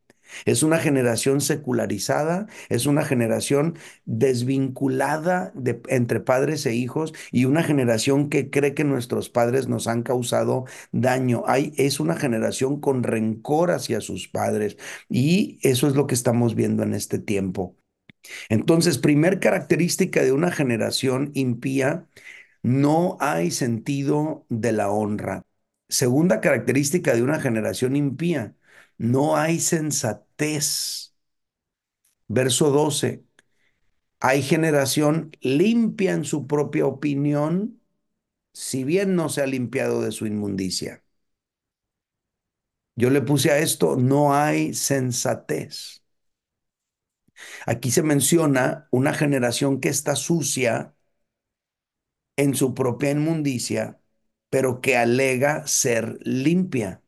Es 0.46 0.62
una 0.62 0.78
generación 0.78 1.40
secularizada, 1.40 2.46
es 2.70 2.86
una 2.86 3.04
generación 3.04 3.76
desvinculada 4.06 5.52
entre 5.88 6.20
padres 6.20 6.64
e 6.66 6.74
hijos 6.74 7.12
y 7.30 7.44
una 7.44 7.62
generación 7.62 8.28
que 8.30 8.48
cree 8.50 8.74
que 8.74 8.84
nuestros 8.84 9.28
padres 9.28 9.68
nos 9.68 9.86
han 9.88 10.02
causado 10.02 10.64
daño. 10.92 11.42
Hay, 11.46 11.72
es 11.76 12.00
una 12.00 12.16
generación 12.16 12.80
con 12.80 13.02
rencor 13.02 13.70
hacia 13.72 14.00
sus 14.00 14.28
padres 14.28 14.76
y 15.08 15.58
eso 15.62 15.86
es 15.86 15.94
lo 15.96 16.06
que 16.06 16.14
estamos 16.14 16.54
viendo 16.54 16.82
en 16.82 16.94
este 16.94 17.18
tiempo. 17.18 17.76
Entonces, 18.48 18.98
primer 18.98 19.40
característica 19.40 20.22
de 20.22 20.32
una 20.32 20.50
generación 20.52 21.30
impía, 21.34 22.06
no 22.62 23.16
hay 23.20 23.50
sentido 23.50 24.46
de 24.48 24.72
la 24.72 24.90
honra. 24.90 25.44
Segunda 25.92 26.40
característica 26.40 27.14
de 27.14 27.22
una 27.22 27.38
generación 27.40 27.96
impía, 27.96 28.56
no 28.98 29.36
hay 29.36 29.60
sensatez. 29.60 31.14
Verso 32.28 32.70
12. 32.70 33.24
Hay 34.20 34.42
generación 34.42 35.32
limpia 35.42 36.12
en 36.14 36.24
su 36.24 36.46
propia 36.48 36.86
opinión, 36.86 37.82
si 38.54 38.84
bien 38.84 39.16
no 39.16 39.28
se 39.30 39.42
ha 39.42 39.46
limpiado 39.46 40.02
de 40.02 40.12
su 40.12 40.26
inmundicia. 40.26 41.04
Yo 42.96 43.10
le 43.10 43.20
puse 43.22 43.50
a 43.50 43.58
esto, 43.58 43.96
no 43.96 44.34
hay 44.34 44.72
sensatez. 44.74 46.02
Aquí 47.66 47.90
se 47.90 48.02
menciona 48.04 48.88
una 48.92 49.14
generación 49.14 49.80
que 49.80 49.88
está 49.88 50.14
sucia 50.16 50.94
en 52.36 52.54
su 52.54 52.74
propia 52.74 53.10
inmundicia, 53.10 54.01
pero 54.52 54.82
que 54.82 54.98
alega 54.98 55.66
ser 55.66 56.18
limpia. 56.24 57.02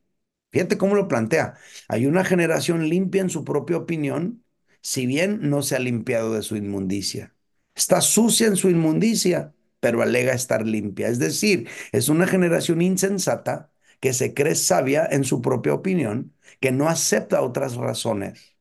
Fíjate 0.51 0.79
cómo 0.79 0.95
lo 0.95 1.09
plantea. 1.09 1.57
Hay 1.89 2.07
una 2.07 2.25
generación 2.25 2.89
limpia 2.89 3.21
en 3.23 3.29
su 3.31 3.45
propia 3.45 3.77
opinión, 3.77 4.45
si 4.81 5.05
bien 5.07 5.51
no 5.51 5.61
se 5.63 5.77
ha 5.77 5.79
limpiado 5.79 6.33
de 6.35 6.43
su 6.43 6.57
inmundicia. 6.57 7.37
Está 7.75 8.01
sucia 8.01 8.47
en 8.47 8.57
su 8.57 8.71
inmundicia, 8.71 9.55
pero 9.81 10.01
alega 10.01 10.33
estar 10.33 10.67
limpia. 10.67 11.09
Es 11.09 11.19
decir, 11.19 11.69
es 11.93 12.09
una 12.09 12.27
generación 12.27 12.81
insensata 12.81 13.71
que 14.01 14.15
se 14.15 14.33
cree 14.33 14.55
sabia 14.55 15.07
en 15.11 15.25
su 15.25 15.43
propia 15.43 15.75
opinión, 15.75 16.35
que 16.61 16.73
no 16.73 16.89
acepta 16.89 17.43
otras 17.43 17.75
razones, 17.77 18.57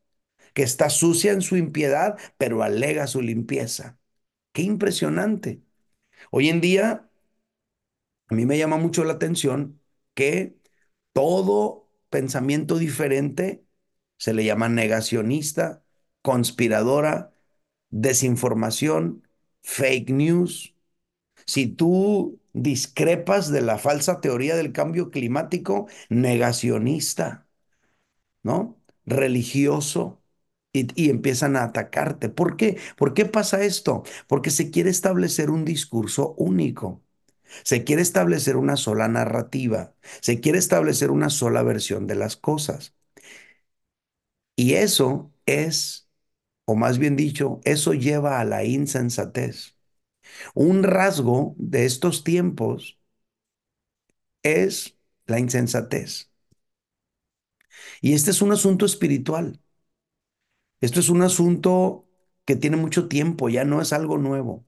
que 0.54 0.64
está 0.64 0.90
sucia 0.90 1.32
en 1.34 1.42
su 1.42 1.58
impiedad, 1.58 2.18
pero 2.38 2.64
alega 2.64 3.08
su 3.08 3.22
limpieza. 3.22 4.00
Qué 4.54 4.64
impresionante. 4.64 5.64
Hoy 6.32 6.50
en 6.50 6.62
día, 6.62 7.10
a 8.34 8.36
mí 8.36 8.46
me 8.48 8.58
llama 8.58 8.78
mucho 8.78 9.04
la 9.04 9.14
atención 9.14 9.80
que 10.16 10.58
todo 11.14 11.88
pensamiento 12.10 12.78
diferente 12.78 13.64
se 14.18 14.34
le 14.34 14.44
llama 14.46 14.70
negacionista, 14.70 15.84
conspiradora, 16.24 17.34
desinformación, 17.92 19.28
fake 19.64 20.10
news. 20.12 20.76
Si 21.48 21.68
tú 21.68 22.42
discrepas 22.54 23.52
de 23.52 23.62
la 23.62 23.78
falsa 23.80 24.22
teoría 24.22 24.56
del 24.56 24.74
cambio 24.74 25.12
climático, 25.12 25.88
negacionista, 26.10 27.48
¿no? 28.44 28.82
Religioso. 29.06 30.22
Y, 30.74 30.88
y, 31.02 31.10
empiezan 31.12 31.56
a 31.56 31.64
atacarte. 31.66 32.30
¿Por 32.30 32.58
qué? 32.58 32.80
¿Por 32.98 33.14
qué 33.14 33.26
pasa 33.26 33.64
esto? 33.64 34.04
Porque 34.28 34.50
se 34.52 34.72
quiere 34.72 34.90
establecer 34.90 35.52
un 35.52 35.66
discurso 35.66 36.34
único. 36.38 37.04
Se 37.64 37.84
quiere 37.84 38.02
establecer 38.02 38.56
una 38.58 38.78
sola 38.78 39.08
narrativa, 39.08 39.96
se 40.22 40.40
quiere 40.42 40.60
establecer 40.60 41.12
una 41.12 41.30
sola 41.30 41.64
versión 41.64 42.08
de 42.08 42.16
las 42.16 42.36
cosas. 42.38 42.96
Y 44.56 44.74
eso 44.76 45.34
es, 45.46 46.10
o 46.66 46.76
más 46.76 46.98
bien 47.00 47.16
dicho, 47.16 47.62
eso 47.66 47.94
lleva 47.94 48.40
a 48.42 48.46
la 48.46 48.66
insensatez. 48.66 49.78
Un 50.56 50.84
rasgo 50.84 51.56
de 51.58 51.86
estos 51.86 52.24
tiempos 52.26 53.00
es 54.44 54.98
la 55.26 55.40
insensatez. 55.40 56.32
Y 58.02 58.14
este 58.14 58.32
es 58.32 58.42
un 58.42 58.52
asunto 58.52 58.86
espiritual. 58.86 59.60
Esto 60.82 61.00
es 61.00 61.10
un 61.10 61.22
asunto 61.24 62.08
que 62.46 62.56
tiene 62.56 62.78
mucho 62.78 63.08
tiempo, 63.08 63.50
ya 63.50 63.66
no 63.66 63.82
es 63.82 63.92
algo 63.94 64.18
nuevo. 64.20 64.66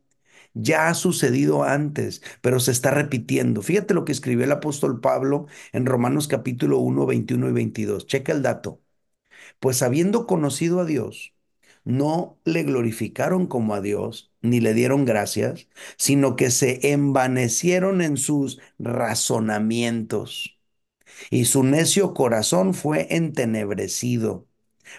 Ya 0.56 0.88
ha 0.90 0.94
sucedido 0.96 1.64
antes, 1.66 2.24
pero 2.42 2.60
se 2.62 2.72
está 2.72 2.92
repitiendo. 2.92 3.62
Fíjate 3.62 3.94
lo 3.94 4.06
que 4.06 4.14
escribió 4.14 4.46
el 4.46 4.54
apóstol 4.54 5.02
Pablo 5.02 5.48
en 5.74 5.86
Romanos 5.86 6.28
capítulo 6.30 6.80
1, 6.80 7.06
21 7.06 7.50
y 7.50 7.54
22. 7.54 8.08
Checa 8.08 8.34
el 8.34 8.42
dato. 8.44 8.82
Pues 9.60 9.82
habiendo 9.82 10.28
conocido 10.28 10.80
a 10.82 10.86
Dios, 10.86 11.34
no 11.84 12.40
le 12.46 12.64
glorificaron 12.64 13.48
como 13.48 13.76
a 13.76 13.82
Dios, 13.82 14.34
ni 14.42 14.60
le 14.62 14.74
dieron 14.74 15.06
gracias, 15.06 15.68
sino 15.98 16.36
que 16.36 16.52
se 16.52 16.92
envanecieron 16.94 18.02
en 18.02 18.18
sus 18.18 18.60
razonamientos. 18.80 20.60
Y 21.30 21.46
su 21.46 21.64
necio 21.64 22.14
corazón 22.14 22.74
fue 22.74 23.08
entenebrecido. 23.16 24.48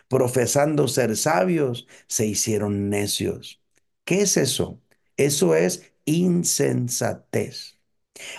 Profesando 0.09 0.89
ser 0.89 1.17
sabios, 1.17 1.89
se 2.09 2.27
hicieron 2.27 2.91
necios. 2.91 3.63
¿Qué 4.05 4.23
es 4.23 4.37
eso? 4.39 4.81
Eso 5.17 5.55
es 5.55 5.93
insensatez. 6.05 7.79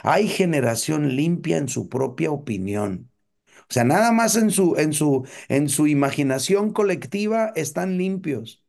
Hay 0.03 0.29
generación 0.29 1.15
limpia 1.17 1.57
en 1.57 1.69
su 1.69 1.89
propia 1.89 2.31
opinión. 2.31 3.11
O 3.69 3.73
sea, 3.73 3.85
nada 3.85 4.13
más 4.13 4.37
en 4.37 4.51
su, 4.51 4.77
en 4.77 4.93
su, 4.93 5.27
en 5.49 5.69
su 5.69 5.87
imaginación 5.87 6.73
colectiva 6.73 7.53
están 7.55 7.97
limpios. 7.99 8.65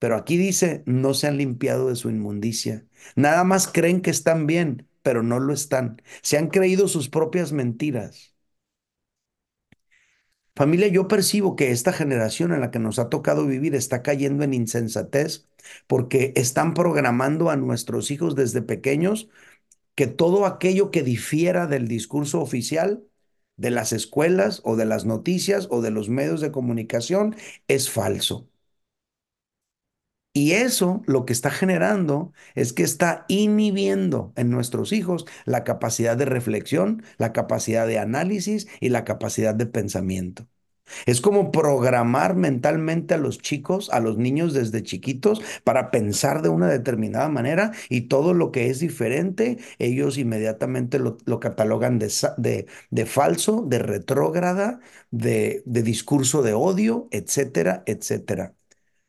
Pero 0.00 0.16
aquí 0.16 0.38
dice, 0.38 0.84
no 0.86 1.14
se 1.14 1.28
han 1.28 1.38
limpiado 1.38 1.88
de 1.90 1.96
su 1.96 2.10
inmundicia. 2.10 2.86
Nada 3.16 3.44
más 3.44 3.68
creen 3.68 4.02
que 4.02 4.10
están 4.12 4.46
bien, 4.48 4.88
pero 5.02 5.24
no 5.24 5.40
lo 5.40 5.54
están. 5.54 6.02
Se 6.22 6.38
han 6.38 6.48
creído 6.50 6.88
sus 6.88 7.10
propias 7.10 7.52
mentiras. 7.52 8.35
Familia, 10.56 10.88
yo 10.88 11.06
percibo 11.06 11.54
que 11.54 11.70
esta 11.70 11.92
generación 11.92 12.52
en 12.52 12.60
la 12.60 12.70
que 12.70 12.78
nos 12.78 12.98
ha 12.98 13.10
tocado 13.10 13.46
vivir 13.46 13.74
está 13.74 14.02
cayendo 14.02 14.42
en 14.42 14.54
insensatez 14.54 15.46
porque 15.86 16.32
están 16.36 16.72
programando 16.74 17.50
a 17.50 17.56
nuestros 17.56 18.10
hijos 18.10 18.34
desde 18.34 18.62
pequeños 18.62 19.28
que 19.94 20.06
todo 20.08 20.46
aquello 20.46 20.90
que 20.90 21.02
difiera 21.04 21.66
del 21.66 21.88
discurso 21.88 22.40
oficial 22.42 23.04
de 23.56 23.70
las 23.70 23.92
escuelas 23.92 24.62
o 24.64 24.76
de 24.76 24.86
las 24.86 25.06
noticias 25.06 25.68
o 25.70 25.82
de 25.82 25.90
los 25.92 26.08
medios 26.10 26.40
de 26.40 26.52
comunicación 26.52 27.36
es 27.68 27.90
falso. 27.90 28.48
Y 30.36 30.52
eso 30.52 31.02
lo 31.06 31.24
que 31.24 31.32
está 31.32 31.50
generando 31.50 32.32
es 32.54 32.74
que 32.74 32.82
está 32.82 33.24
inhibiendo 33.28 34.34
en 34.36 34.50
nuestros 34.50 34.92
hijos 34.92 35.24
la 35.46 35.64
capacidad 35.64 36.14
de 36.14 36.26
reflexión, 36.26 37.02
la 37.16 37.32
capacidad 37.32 37.86
de 37.86 37.98
análisis 37.98 38.68
y 38.80 38.90
la 38.90 39.04
capacidad 39.04 39.54
de 39.54 39.64
pensamiento. 39.64 40.46
Es 41.06 41.20
como 41.22 41.50
programar 41.52 42.36
mentalmente 42.36 43.14
a 43.14 43.18
los 43.18 43.38
chicos, 43.38 43.90
a 43.90 44.00
los 44.00 44.18
niños 44.18 44.52
desde 44.54 44.82
chiquitos, 44.82 45.40
para 45.64 45.90
pensar 45.90 46.42
de 46.42 46.50
una 46.50 46.68
determinada 46.68 47.28
manera 47.30 47.72
y 47.88 48.02
todo 48.02 48.34
lo 48.34 48.52
que 48.52 48.68
es 48.70 48.80
diferente, 48.80 49.58
ellos 49.78 50.18
inmediatamente 50.18 50.98
lo, 50.98 51.18
catalogan 51.40 51.98
de, 51.98 52.66
de, 52.90 53.06
falso, 53.06 53.64
de 53.66 53.78
retrógrada, 53.80 54.80
de, 55.10 55.62
de 55.66 55.82
discurso 55.82 56.42
de 56.42 56.52
odio, 56.54 57.08
etcétera, 57.10 57.82
etcétera. 57.86 58.54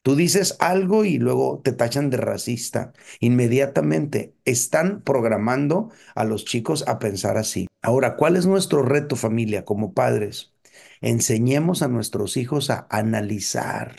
Tú 0.08 0.16
dices 0.16 0.56
algo 0.60 1.04
y 1.04 1.18
luego 1.18 1.60
te 1.62 1.74
tachan 1.74 2.10
de 2.10 2.16
racista. 2.16 2.94
Inmediatamente 3.20 4.34
están 4.46 5.02
programando 5.02 5.92
a 6.16 6.24
los 6.24 6.46
chicos 6.46 6.88
a 6.88 6.98
pensar 6.98 7.38
así. 7.38 7.68
Ahora, 7.82 8.16
¿cuál 8.16 8.38
es 8.38 8.46
nuestro 8.46 8.84
reto 8.84 9.18
familia 9.18 9.66
como 9.66 9.94
padres? 9.94 10.54
Enseñemos 11.02 11.82
a 11.82 11.90
nuestros 11.90 12.38
hijos 12.38 12.70
a 12.70 12.88
analizar. 12.90 13.98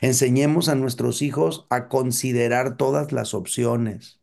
Enseñemos 0.00 0.70
a 0.70 0.74
nuestros 0.74 1.20
hijos 1.20 1.66
a 1.68 1.88
considerar 1.88 2.78
todas 2.78 3.12
las 3.12 3.34
opciones. 3.34 4.20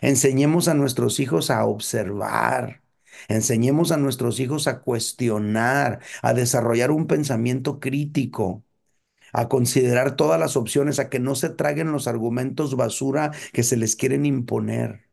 Enseñemos 0.00 0.68
a 0.68 0.74
nuestros 0.74 1.18
hijos 1.18 1.50
a 1.50 1.64
observar. 1.66 2.84
Enseñemos 3.26 3.90
a 3.90 3.96
nuestros 3.96 4.38
hijos 4.38 4.68
a 4.68 4.80
cuestionar, 4.80 5.98
a 6.22 6.34
desarrollar 6.34 6.92
un 6.92 7.08
pensamiento 7.08 7.80
crítico 7.80 8.63
a 9.34 9.48
considerar 9.48 10.16
todas 10.16 10.40
las 10.40 10.56
opciones, 10.56 10.98
a 10.98 11.10
que 11.10 11.20
no 11.20 11.34
se 11.34 11.50
traguen 11.50 11.92
los 11.92 12.08
argumentos 12.08 12.76
basura 12.76 13.32
que 13.52 13.62
se 13.62 13.76
les 13.76 13.96
quieren 13.96 14.24
imponer. 14.26 15.04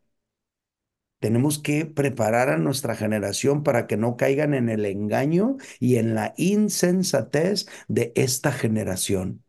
Tenemos 1.20 1.60
que 1.60 1.86
preparar 1.86 2.50
a 2.50 2.58
nuestra 2.58 2.96
generación 2.96 3.64
para 3.64 3.86
que 3.86 3.96
no 3.98 4.18
caigan 4.18 4.54
en 4.56 4.70
el 4.70 4.86
engaño 4.86 5.58
y 5.80 5.98
en 5.98 6.16
la 6.16 6.34
insensatez 6.38 7.68
de 7.88 8.12
esta 8.16 8.52
generación. 8.52 9.44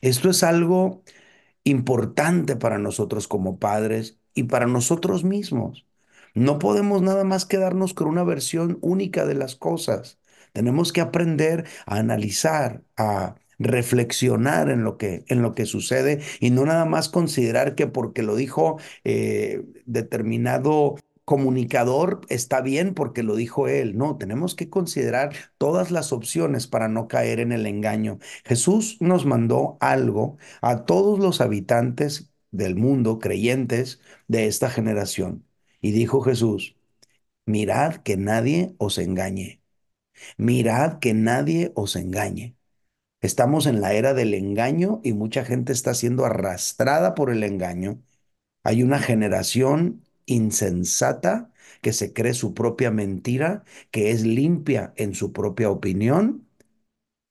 Esto 0.00 0.30
es 0.30 0.42
algo 0.42 1.02
importante 1.64 2.56
para 2.56 2.78
nosotros 2.78 3.28
como 3.28 3.58
padres 3.58 4.18
y 4.34 4.44
para 4.44 4.66
nosotros 4.66 5.24
mismos. 5.24 5.86
No 6.34 6.58
podemos 6.58 7.02
nada 7.02 7.24
más 7.24 7.46
quedarnos 7.46 7.94
con 7.94 8.08
una 8.08 8.24
versión 8.24 8.78
única 8.82 9.26
de 9.26 9.34
las 9.34 9.56
cosas. 9.56 10.20
Tenemos 10.52 10.92
que 10.92 11.00
aprender 11.02 11.66
a 11.86 11.96
analizar, 11.98 12.84
a 12.96 13.36
reflexionar 13.58 14.70
en 14.70 14.84
lo 14.84 14.96
que, 14.98 15.24
en 15.28 15.42
lo 15.42 15.54
que 15.54 15.66
sucede 15.66 16.20
y 16.40 16.50
no 16.50 16.64
nada 16.64 16.84
más 16.84 17.08
considerar 17.08 17.74
que 17.74 17.86
porque 17.86 18.22
lo 18.22 18.36
dijo 18.36 18.78
eh, 19.04 19.62
determinado 19.86 20.96
comunicador 21.24 22.22
está 22.30 22.62
bien 22.62 22.94
porque 22.94 23.22
lo 23.22 23.36
dijo 23.36 23.68
él. 23.68 23.98
No, 23.98 24.16
tenemos 24.16 24.54
que 24.54 24.70
considerar 24.70 25.34
todas 25.58 25.90
las 25.90 26.12
opciones 26.12 26.66
para 26.66 26.88
no 26.88 27.06
caer 27.08 27.40
en 27.40 27.52
el 27.52 27.66
engaño. 27.66 28.18
Jesús 28.44 28.96
nos 29.00 29.26
mandó 29.26 29.76
algo 29.80 30.38
a 30.62 30.84
todos 30.86 31.18
los 31.18 31.40
habitantes 31.42 32.30
del 32.50 32.76
mundo, 32.76 33.18
creyentes 33.18 34.00
de 34.26 34.46
esta 34.46 34.70
generación. 34.70 35.44
Y 35.82 35.90
dijo 35.92 36.22
Jesús, 36.22 36.76
mirad 37.46 37.96
que 37.98 38.16
nadie 38.18 38.74
os 38.78 38.98
engañe. 38.98 39.62
Mirad 40.38 41.00
que 41.00 41.14
nadie 41.14 41.72
os 41.76 41.96
engañe. 41.96 42.57
Estamos 43.20 43.66
en 43.66 43.80
la 43.80 43.94
era 43.94 44.14
del 44.14 44.32
engaño 44.34 45.00
y 45.02 45.12
mucha 45.12 45.44
gente 45.44 45.72
está 45.72 45.94
siendo 45.94 46.24
arrastrada 46.24 47.14
por 47.14 47.30
el 47.30 47.42
engaño. 47.42 48.00
Hay 48.64 48.82
una 48.82 49.00
generación 49.00 50.04
insensata 50.26 51.52
que 51.82 51.92
se 51.92 52.12
cree 52.12 52.34
su 52.34 52.54
propia 52.54 52.90
mentira, 52.90 53.64
que 53.90 54.10
es 54.12 54.24
limpia 54.24 54.92
en 54.96 55.14
su 55.14 55.32
propia 55.32 55.70
opinión, 55.70 56.48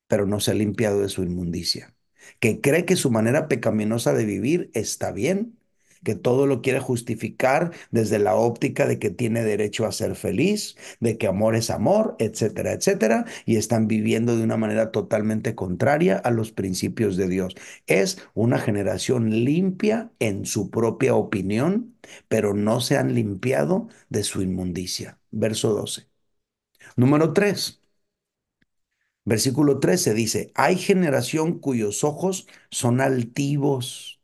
pero 0.08 0.26
no 0.28 0.40
se 0.40 0.52
ha 0.52 0.54
limpiado 0.56 1.02
de 1.02 1.10
su 1.10 1.24
inmundicia, 1.24 1.96
que 2.40 2.62
cree 2.62 2.86
que 2.86 2.96
su 2.96 3.12
manera 3.12 3.48
pecaminosa 3.48 4.14
de 4.14 4.26
vivir 4.26 4.72
está 4.74 5.12
bien 5.12 5.57
que 6.04 6.16
todo 6.16 6.46
lo 6.48 6.62
quiere 6.62 6.80
justificar 6.80 7.72
desde 7.92 8.20
la 8.20 8.36
óptica 8.36 8.86
de 8.88 9.00
que 9.00 9.10
tiene 9.10 9.44
derecho 9.44 9.86
a 9.86 9.92
ser 9.92 10.16
feliz, 10.16 10.76
de 11.00 11.18
que 11.18 11.28
amor 11.28 11.56
es 11.56 11.70
amor, 11.70 12.16
etcétera, 12.20 12.74
etcétera, 12.74 13.26
y 13.46 13.58
están 13.58 13.88
viviendo 13.88 14.36
de 14.38 14.44
una 14.44 14.58
manera 14.58 14.92
totalmente 14.92 15.56
contraria 15.56 16.18
a 16.18 16.32
los 16.32 16.52
principios 16.52 17.18
de 17.18 17.28
Dios. 17.28 17.56
Es 17.88 18.20
una 18.34 18.60
generación 18.60 19.30
limpia 19.46 20.12
en 20.20 20.46
su 20.46 20.70
propia 20.72 21.16
opinión, 21.16 21.96
pero 22.28 22.54
no 22.54 22.82
se 22.82 22.98
han 22.98 23.14
limpiado 23.16 23.88
de 24.10 24.24
su 24.24 24.42
inmundicia. 24.42 25.20
Verso 25.32 25.74
12. 25.74 26.08
Número 26.98 27.34
3. 27.34 27.82
Versículo 29.26 29.80
13 29.80 30.14
dice, 30.14 30.52
hay 30.56 30.78
generación 30.78 31.60
cuyos 31.60 32.04
ojos 32.04 32.48
son 32.72 33.02
altivos 33.02 34.17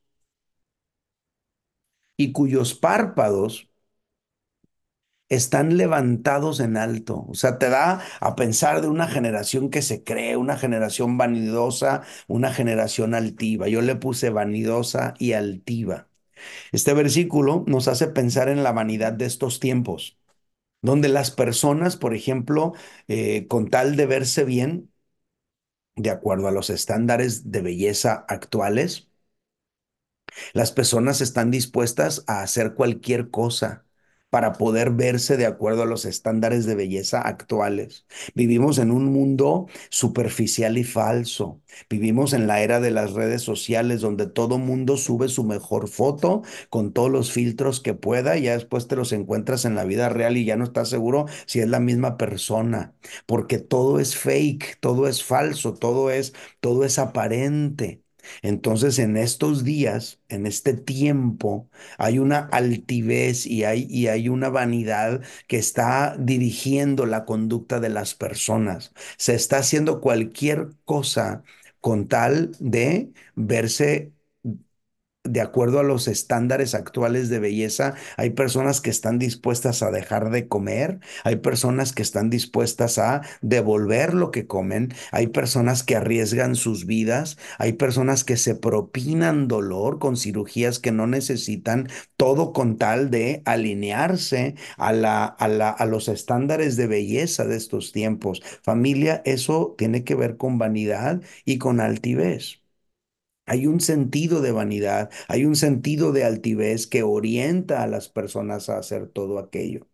y 2.17 2.31
cuyos 2.31 2.73
párpados 2.75 3.69
están 5.29 5.77
levantados 5.77 6.59
en 6.59 6.77
alto. 6.77 7.25
O 7.27 7.33
sea, 7.33 7.57
te 7.57 7.69
da 7.69 8.01
a 8.19 8.35
pensar 8.35 8.81
de 8.81 8.87
una 8.87 9.07
generación 9.07 9.69
que 9.69 9.81
se 9.81 10.03
cree, 10.03 10.37
una 10.37 10.57
generación 10.57 11.17
vanidosa, 11.17 12.03
una 12.27 12.53
generación 12.53 13.15
altiva. 13.15 13.67
Yo 13.67 13.81
le 13.81 13.95
puse 13.95 14.29
vanidosa 14.29 15.13
y 15.19 15.33
altiva. 15.33 16.07
Este 16.73 16.93
versículo 16.93 17.63
nos 17.67 17.87
hace 17.89 18.07
pensar 18.07 18.49
en 18.49 18.63
la 18.63 18.71
vanidad 18.73 19.13
de 19.13 19.25
estos 19.25 19.59
tiempos, 19.61 20.17
donde 20.81 21.09
las 21.09 21.31
personas, 21.31 21.97
por 21.97 22.15
ejemplo, 22.15 22.73
eh, 23.07 23.47
con 23.47 23.69
tal 23.69 23.95
de 23.97 24.07
verse 24.07 24.45
bien, 24.45 24.91
de 25.95 26.09
acuerdo 26.09 26.47
a 26.47 26.51
los 26.51 26.69
estándares 26.69 27.51
de 27.51 27.61
belleza 27.61 28.25
actuales, 28.27 29.09
las 30.53 30.71
personas 30.71 31.21
están 31.21 31.51
dispuestas 31.51 32.23
a 32.27 32.41
hacer 32.41 32.73
cualquier 32.75 33.29
cosa 33.29 33.85
para 34.29 34.53
poder 34.53 34.89
verse 34.91 35.37
de 35.37 35.45
acuerdo 35.45 35.83
a 35.83 35.85
los 35.85 36.05
estándares 36.05 36.65
de 36.65 36.73
belleza 36.73 37.21
actuales. 37.21 38.07
Vivimos 38.33 38.79
en 38.79 38.89
un 38.89 39.05
mundo 39.05 39.67
superficial 39.91 40.77
y 40.79 40.83
falso. 40.83 41.61
Vivimos 41.87 42.33
en 42.33 42.47
la 42.47 42.61
era 42.63 42.79
de 42.79 42.89
las 42.89 43.13
redes 43.13 43.43
sociales 43.43 44.01
donde 44.01 44.25
todo 44.25 44.57
mundo 44.57 44.97
sube 44.97 45.29
su 45.29 45.43
mejor 45.43 45.87
foto 45.87 46.41
con 46.71 46.93
todos 46.93 47.11
los 47.11 47.31
filtros 47.31 47.79
que 47.79 47.93
pueda 47.93 48.35
y 48.37 48.43
ya 48.43 48.53
después 48.53 48.87
te 48.87 48.95
los 48.95 49.11
encuentras 49.13 49.65
en 49.65 49.75
la 49.75 49.83
vida 49.85 50.09
real 50.09 50.35
y 50.37 50.45
ya 50.45 50.55
no 50.57 50.63
estás 50.63 50.89
seguro 50.89 51.25
si 51.45 51.59
es 51.59 51.67
la 51.69 51.79
misma 51.79 52.17
persona, 52.17 52.95
porque 53.25 53.59
todo 53.59 53.99
es 53.99 54.15
fake, 54.17 54.77
todo 54.79 55.07
es 55.07 55.23
falso, 55.23 55.73
todo 55.75 56.09
es 56.11 56.33
todo 56.59 56.85
es 56.85 56.99
aparente. 56.99 58.02
Entonces, 58.41 58.99
en 58.99 59.17
estos 59.17 59.63
días, 59.63 60.21
en 60.29 60.45
este 60.45 60.73
tiempo, 60.73 61.69
hay 61.97 62.19
una 62.19 62.39
altivez 62.51 63.45
y 63.45 63.63
hay, 63.63 63.87
y 63.89 64.07
hay 64.07 64.29
una 64.29 64.49
vanidad 64.49 65.21
que 65.47 65.57
está 65.57 66.15
dirigiendo 66.19 67.05
la 67.05 67.25
conducta 67.25 67.79
de 67.79 67.89
las 67.89 68.15
personas. 68.15 68.93
Se 69.17 69.35
está 69.35 69.57
haciendo 69.57 70.01
cualquier 70.01 70.69
cosa 70.85 71.43
con 71.81 72.07
tal 72.07 72.51
de 72.59 73.11
verse 73.35 74.12
de 75.33 75.41
acuerdo 75.41 75.79
a 75.79 75.83
los 75.83 76.07
estándares 76.07 76.75
actuales 76.75 77.27
de 77.29 77.39
belleza, 77.39 77.95
hay 78.17 78.29
personas 78.31 78.81
que 78.81 78.91
están 78.91 79.17
dispuestas 79.17 79.81
a 79.81 79.89
dejar 79.89 80.29
de 80.29 80.47
comer, 80.47 80.99
hay 81.23 81.37
personas 81.37 81.91
que 81.91 82.03
están 82.03 82.29
dispuestas 82.29 82.99
a 82.99 83.21
devolver 83.41 84.13
lo 84.13 84.29
que 84.29 84.45
comen, 84.45 84.93
hay 85.11 85.27
personas 85.27 85.81
que 85.83 85.95
arriesgan 85.95 86.55
sus 86.55 86.85
vidas, 86.85 87.37
hay 87.57 87.73
personas 87.73 88.23
que 88.23 88.37
se 88.37 88.53
propinan 88.55 89.47
dolor 89.47 89.97
con 89.97 90.17
cirugías 90.17 90.77
que 90.77 90.91
no 90.91 91.07
necesitan, 91.07 91.87
todo 92.15 92.53
con 92.53 92.77
tal 92.77 93.09
de 93.09 93.41
alinearse 93.45 94.55
a, 94.77 94.93
la, 94.93 95.25
a, 95.25 95.47
la, 95.47 95.69
a 95.69 95.85
los 95.87 96.09
estándares 96.09 96.77
de 96.77 96.85
belleza 96.87 97.45
de 97.45 97.57
estos 97.57 97.91
tiempos. 97.91 98.41
Familia, 98.61 99.23
eso 99.25 99.73
tiene 99.79 100.03
que 100.03 100.13
ver 100.15 100.37
con 100.37 100.59
vanidad 100.59 101.21
y 101.43 101.57
con 101.57 101.79
altivez. 101.79 102.62
Hay 103.45 103.67
un 103.67 103.79
sentido 103.81 104.41
de 104.41 104.51
vanidad, 104.51 105.09
hay 105.27 105.45
un 105.45 105.55
sentido 105.55 106.11
de 106.13 106.23
altivez 106.23 106.87
que 106.87 107.03
orienta 107.03 107.83
a 107.83 107.87
las 107.87 108.07
personas 108.09 108.69
a 108.69 108.77
hacer 108.77 109.07
todo 109.09 109.37
aquello. 109.39 109.87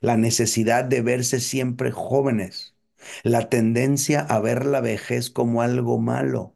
La 0.00 0.16
necesidad 0.18 0.84
de 0.84 1.02
verse 1.02 1.40
siempre 1.40 1.92
jóvenes, 1.92 2.76
la 3.24 3.48
tendencia 3.50 4.20
a 4.22 4.40
ver 4.40 4.66
la 4.66 4.80
vejez 4.82 5.30
como 5.30 5.62
algo 5.62 5.98
malo. 6.00 6.54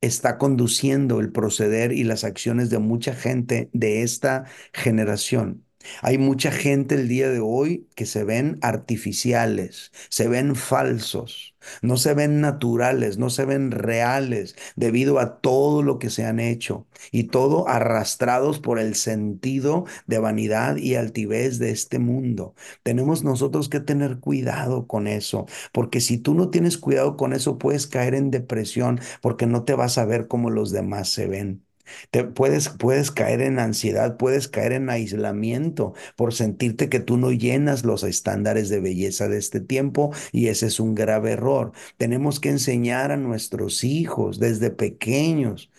está 0.00 0.38
conduciendo 0.38 1.18
el 1.20 1.32
proceder 1.32 1.90
y 1.92 2.04
las 2.04 2.22
acciones 2.24 2.70
de 2.70 2.78
mucha 2.78 3.12
gente 3.14 3.70
de 3.72 4.02
esta 4.02 4.44
generación. 4.72 5.63
Hay 6.02 6.18
mucha 6.18 6.50
gente 6.50 6.94
el 6.96 7.08
día 7.08 7.28
de 7.30 7.40
hoy 7.40 7.88
que 7.94 8.06
se 8.06 8.24
ven 8.24 8.58
artificiales, 8.62 9.92
se 10.08 10.28
ven 10.28 10.56
falsos, 10.56 11.54
no 11.82 11.96
se 11.96 12.14
ven 12.14 12.40
naturales, 12.40 13.18
no 13.18 13.30
se 13.30 13.44
ven 13.44 13.70
reales 13.70 14.56
debido 14.76 15.18
a 15.18 15.40
todo 15.40 15.82
lo 15.82 15.98
que 15.98 16.10
se 16.10 16.24
han 16.24 16.40
hecho 16.40 16.86
y 17.12 17.24
todo 17.24 17.68
arrastrados 17.68 18.60
por 18.60 18.78
el 18.78 18.94
sentido 18.94 19.84
de 20.06 20.18
vanidad 20.18 20.76
y 20.76 20.94
altivez 20.96 21.58
de 21.58 21.70
este 21.70 21.98
mundo. 21.98 22.54
Tenemos 22.82 23.24
nosotros 23.24 23.68
que 23.68 23.80
tener 23.80 24.18
cuidado 24.20 24.86
con 24.86 25.06
eso, 25.06 25.46
porque 25.72 26.00
si 26.00 26.18
tú 26.18 26.34
no 26.34 26.50
tienes 26.50 26.78
cuidado 26.78 27.16
con 27.16 27.32
eso 27.32 27.58
puedes 27.58 27.86
caer 27.86 28.14
en 28.14 28.30
depresión 28.30 29.00
porque 29.20 29.46
no 29.46 29.64
te 29.64 29.74
vas 29.74 29.98
a 29.98 30.04
ver 30.04 30.28
como 30.28 30.50
los 30.50 30.70
demás 30.72 31.08
se 31.10 31.26
ven. 31.28 31.64
Te 32.10 32.24
puedes, 32.24 32.68
puedes 32.68 33.10
caer 33.10 33.40
en 33.40 33.58
ansiedad, 33.58 34.16
puedes 34.16 34.48
caer 34.48 34.72
en 34.72 34.90
aislamiento 34.90 35.94
por 36.16 36.34
sentirte 36.34 36.88
que 36.88 37.00
tú 37.00 37.16
no 37.16 37.32
llenas 37.32 37.84
los 37.84 38.02
estándares 38.02 38.68
de 38.68 38.80
belleza 38.80 39.28
de 39.28 39.38
este 39.38 39.60
tiempo 39.60 40.12
y 40.32 40.48
ese 40.48 40.66
es 40.66 40.80
un 40.80 40.94
grave 40.94 41.32
error. 41.32 41.72
Tenemos 41.96 42.40
que 42.40 42.50
enseñar 42.50 43.12
a 43.12 43.16
nuestros 43.16 43.84
hijos 43.84 44.38
desde 44.38 44.70
pequeños 44.70 45.70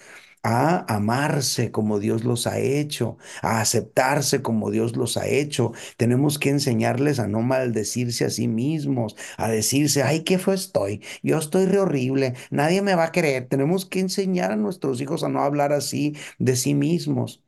a 0.48 0.86
amarse 0.94 1.72
como 1.72 2.00
Dios 2.00 2.24
los 2.24 2.48
ha 2.48 2.60
hecho, 2.60 3.18
a 3.42 3.62
aceptarse 3.62 4.42
como 4.44 4.72
Dios 4.72 4.96
los 4.96 5.18
ha 5.18 5.28
hecho. 5.28 5.72
Tenemos 5.98 6.38
que 6.40 6.50
enseñarles 6.50 7.20
a 7.20 7.28
no 7.28 7.42
maldecirse 7.42 8.26
a 8.26 8.30
sí 8.30 8.48
mismos, 8.48 9.16
a 9.38 9.50
decirse, 9.50 10.04
ay, 10.04 10.24
qué 10.24 10.38
fue 10.40 10.56
estoy, 10.56 11.02
yo 11.24 11.38
estoy 11.40 11.66
re 11.66 11.80
horrible, 11.80 12.36
nadie 12.52 12.82
me 12.82 12.96
va 12.96 13.06
a 13.06 13.12
querer. 13.12 13.48
Tenemos 13.48 13.86
que 13.86 14.00
enseñar 14.02 14.52
a 14.52 14.56
nuestros 14.56 15.02
hijos 15.02 15.24
a 15.24 15.30
no 15.30 15.42
hablar 15.44 15.74
así 15.74 16.16
de 16.40 16.56
sí 16.56 16.74
mismos. 16.76 17.45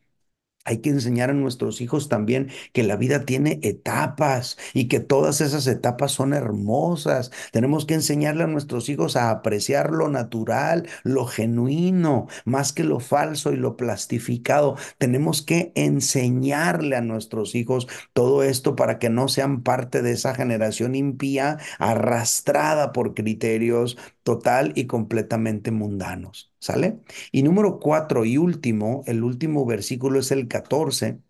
Hay 0.68 0.80
que 0.80 0.90
enseñar 0.90 1.30
a 1.32 1.34
nuestros 1.34 1.82
hijos 1.82 2.10
también 2.10 2.50
que 2.74 2.84
la 2.84 2.96
vida 2.98 3.26
tiene 3.26 3.60
etapas 3.64 4.58
y 4.74 4.88
que 4.88 5.00
todas 5.00 5.42
esas 5.42 5.66
etapas 5.68 6.12
son 6.12 6.34
hermosas. 6.34 7.32
Tenemos 7.52 7.86
que 7.86 7.96
enseñarle 7.96 8.44
a 8.44 8.48
nuestros 8.48 8.90
hijos 8.90 9.16
a 9.16 9.32
apreciar 9.32 9.92
lo 9.92 10.10
natural, 10.10 10.88
lo 11.04 11.26
genuino, 11.26 12.28
más 12.46 12.74
que 12.74 12.84
lo 12.84 13.00
falso 13.00 13.52
y 13.54 13.56
lo 13.58 13.78
plastificado. 13.78 14.76
Tenemos 14.98 15.42
que 15.42 15.72
enseñarle 15.76 16.96
a 16.96 17.02
nuestros 17.02 17.56
hijos 17.56 17.88
todo 18.14 18.44
esto 18.44 18.76
para 18.76 19.00
que 19.00 19.10
no 19.10 19.28
sean 19.30 19.64
parte 19.64 20.02
de 20.02 20.12
esa 20.12 20.36
generación 20.36 20.96
impía 20.96 21.58
arrastrada 21.80 22.92
por 22.94 23.14
criterios 23.14 23.98
total 24.28 24.74
y 24.76 24.88
completamente 24.88 25.72
mundanos. 25.72 26.54
¿Sale? 26.60 27.00
Y 27.32 27.44
número 27.44 27.80
cuatro 27.80 28.26
y 28.26 28.38
último, 28.38 29.04
el 29.08 29.24
último 29.24 29.66
versículo 29.66 30.20
es 30.20 30.32
el 30.32 30.48
14. 30.50 31.22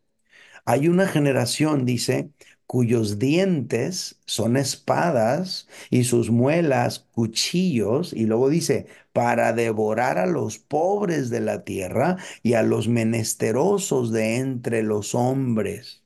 Hay 0.65 0.87
una 0.87 1.07
generación, 1.07 1.85
dice, 1.85 2.31
cuyos 2.67 3.19
dientes 3.19 4.19
son 4.25 4.57
espadas 4.57 5.67
y 5.89 6.03
sus 6.05 6.31
muelas 6.31 6.99
cuchillos, 7.13 8.13
y 8.13 8.25
luego 8.25 8.49
dice, 8.49 8.87
para 9.13 9.53
devorar 9.53 10.17
a 10.17 10.25
los 10.27 10.59
pobres 10.59 11.29
de 11.29 11.41
la 11.41 11.63
tierra 11.63 12.17
y 12.43 12.53
a 12.53 12.63
los 12.63 12.87
menesterosos 12.89 14.11
de 14.11 14.37
entre 14.37 14.83
los 14.83 15.15
hombres. 15.15 16.03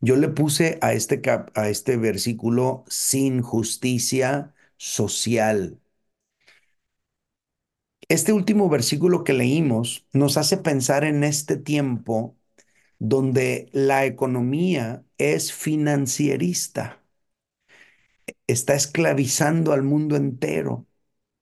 Yo 0.00 0.16
le 0.16 0.28
puse 0.28 0.78
a 0.82 0.92
este, 0.92 1.20
a 1.54 1.68
este 1.68 1.96
versículo 1.96 2.84
sin 2.88 3.42
justicia 3.42 4.54
social. 4.76 5.80
Este 8.08 8.32
último 8.32 8.68
versículo 8.68 9.22
que 9.24 9.32
leímos 9.32 10.06
nos 10.12 10.36
hace 10.36 10.56
pensar 10.58 11.04
en 11.04 11.22
este 11.24 11.56
tiempo 11.56 12.36
donde 13.00 13.68
la 13.72 14.06
economía 14.06 15.04
es 15.18 15.52
financierista, 15.52 17.02
está 18.46 18.74
esclavizando 18.74 19.72
al 19.72 19.82
mundo 19.82 20.16
entero. 20.16 20.86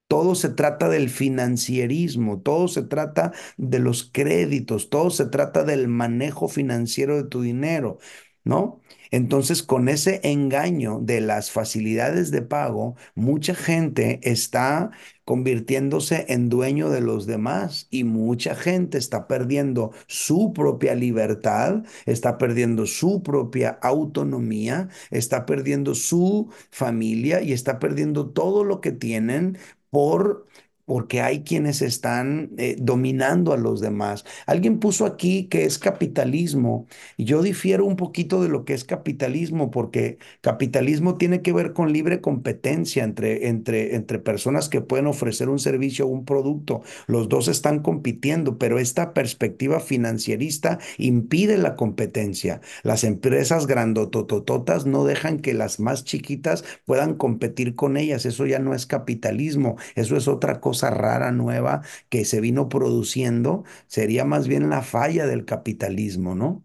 Todo 0.08 0.34
se 0.36 0.50
trata 0.50 0.88
del 0.88 1.10
financierismo, 1.10 2.40
todo 2.42 2.68
se 2.68 2.82
trata 2.82 3.32
de 3.58 3.78
los 3.80 4.04
créditos, 4.12 4.90
todo 4.90 5.10
se 5.10 5.26
trata 5.26 5.64
del 5.64 5.88
manejo 5.88 6.48
financiero 6.48 7.16
de 7.16 7.28
tu 7.28 7.42
dinero, 7.42 7.98
¿no? 8.44 8.80
Entonces, 9.10 9.62
con 9.62 9.88
ese 9.88 10.20
engaño 10.24 10.98
de 11.00 11.20
las 11.20 11.50
facilidades 11.50 12.30
de 12.30 12.42
pago, 12.42 12.96
mucha 13.14 13.54
gente 13.54 14.20
está 14.22 14.90
convirtiéndose 15.24 16.26
en 16.28 16.48
dueño 16.48 16.90
de 16.90 17.00
los 17.00 17.26
demás 17.26 17.86
y 17.90 18.04
mucha 18.04 18.54
gente 18.54 18.98
está 18.98 19.26
perdiendo 19.26 19.92
su 20.06 20.52
propia 20.52 20.94
libertad, 20.94 21.84
está 22.06 22.38
perdiendo 22.38 22.86
su 22.86 23.22
propia 23.22 23.78
autonomía, 23.82 24.88
está 25.10 25.46
perdiendo 25.46 25.94
su 25.94 26.50
familia 26.70 27.40
y 27.42 27.52
está 27.52 27.78
perdiendo 27.78 28.30
todo 28.30 28.64
lo 28.64 28.80
que 28.80 28.92
tienen 28.92 29.58
por 29.90 30.46
porque 30.84 31.20
hay 31.22 31.42
quienes 31.42 31.82
están 31.82 32.50
eh, 32.58 32.76
dominando 32.78 33.52
a 33.52 33.56
los 33.56 33.80
demás. 33.80 34.24
Alguien 34.46 34.78
puso 34.78 35.06
aquí 35.06 35.46
que 35.48 35.64
es 35.64 35.78
capitalismo 35.78 36.86
y 37.16 37.24
yo 37.24 37.42
difiero 37.42 37.86
un 37.86 37.96
poquito 37.96 38.42
de 38.42 38.48
lo 38.48 38.64
que 38.64 38.74
es 38.74 38.84
capitalismo 38.84 39.70
porque 39.70 40.18
capitalismo 40.40 41.16
tiene 41.16 41.42
que 41.42 41.52
ver 41.52 41.72
con 41.72 41.92
libre 41.92 42.20
competencia 42.20 43.04
entre, 43.04 43.48
entre, 43.48 43.94
entre 43.94 44.18
personas 44.18 44.68
que 44.68 44.80
pueden 44.80 45.06
ofrecer 45.06 45.48
un 45.48 45.58
servicio 45.58 46.06
o 46.06 46.08
un 46.08 46.24
producto. 46.24 46.82
Los 47.06 47.28
dos 47.28 47.48
están 47.48 47.80
compitiendo, 47.80 48.58
pero 48.58 48.78
esta 48.78 49.14
perspectiva 49.14 49.80
financierista 49.80 50.78
impide 50.98 51.56
la 51.56 51.76
competencia. 51.76 52.60
Las 52.82 53.04
empresas 53.04 53.66
grandototototas 53.66 54.86
no 54.86 55.04
dejan 55.04 55.38
que 55.38 55.54
las 55.54 55.80
más 55.80 56.04
chiquitas 56.04 56.64
puedan 56.84 57.14
competir 57.14 57.74
con 57.74 57.96
ellas. 57.96 58.26
Eso 58.26 58.46
ya 58.46 58.58
no 58.58 58.74
es 58.74 58.86
capitalismo, 58.86 59.76
eso 59.94 60.16
es 60.16 60.28
otra 60.28 60.60
cosa 60.60 60.73
rara 60.90 61.32
nueva 61.32 61.82
que 62.08 62.24
se 62.24 62.40
vino 62.40 62.68
produciendo, 62.68 63.64
sería 63.86 64.24
más 64.24 64.48
bien 64.48 64.70
la 64.70 64.82
falla 64.82 65.26
del 65.26 65.44
capitalismo, 65.44 66.34
¿no? 66.34 66.64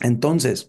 Entonces, 0.00 0.68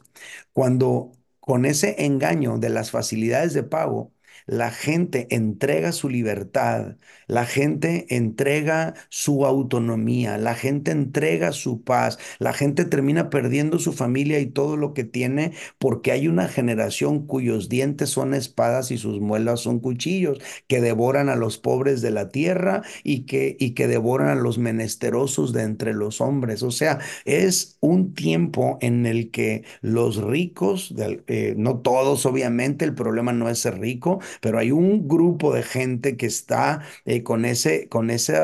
cuando 0.53 1.11
con 1.39 1.65
ese 1.65 2.05
engaño 2.05 2.57
de 2.59 2.69
las 2.69 2.91
facilidades 2.91 3.53
de 3.53 3.63
pago, 3.63 4.13
la 4.45 4.71
gente 4.71 5.27
entrega 5.35 5.91
su 5.91 6.09
libertad, 6.09 6.97
la 7.27 7.45
gente 7.45 8.05
entrega 8.15 8.93
su 9.09 9.45
autonomía, 9.45 10.37
la 10.37 10.55
gente 10.55 10.91
entrega 10.91 11.51
su 11.51 11.83
paz, 11.83 12.17
la 12.39 12.53
gente 12.53 12.85
termina 12.85 13.29
perdiendo 13.29 13.79
su 13.79 13.93
familia 13.93 14.39
y 14.39 14.47
todo 14.47 14.77
lo 14.77 14.93
que 14.93 15.03
tiene 15.03 15.53
porque 15.77 16.11
hay 16.11 16.27
una 16.27 16.47
generación 16.47 17.25
cuyos 17.27 17.69
dientes 17.69 18.09
son 18.09 18.33
espadas 18.33 18.91
y 18.91 18.97
sus 18.97 19.19
muelas 19.19 19.61
son 19.61 19.79
cuchillos, 19.79 20.39
que 20.67 20.81
devoran 20.81 21.29
a 21.29 21.35
los 21.35 21.57
pobres 21.57 22.01
de 22.01 22.11
la 22.11 22.29
tierra 22.29 22.83
y 23.03 23.21
que, 23.25 23.55
y 23.59 23.71
que 23.71 23.87
devoran 23.87 24.29
a 24.29 24.35
los 24.35 24.57
menesterosos 24.57 25.53
de 25.53 25.63
entre 25.63 25.93
los 25.93 26.21
hombres. 26.21 26.63
O 26.63 26.71
sea, 26.71 26.99
es 27.25 27.77
un 27.79 28.13
tiempo 28.13 28.77
en 28.81 29.05
el 29.05 29.31
que 29.31 29.63
los 29.81 30.17
ricos, 30.17 30.93
eh, 31.27 31.55
no 31.57 31.79
todos 31.79 32.25
obviamente, 32.25 32.85
el 32.85 32.95
problema 32.95 33.33
no 33.33 33.49
es 33.49 33.59
ser 33.59 33.79
rico, 33.79 34.19
pero 34.41 34.59
hay 34.59 34.71
un 34.71 35.07
grupo 35.07 35.53
de 35.53 35.63
gente 35.63 36.17
que 36.17 36.25
está 36.25 36.81
eh, 37.05 37.16
con, 37.23 37.45
ese, 37.45 37.87
con 37.89 38.09
ese 38.09 38.37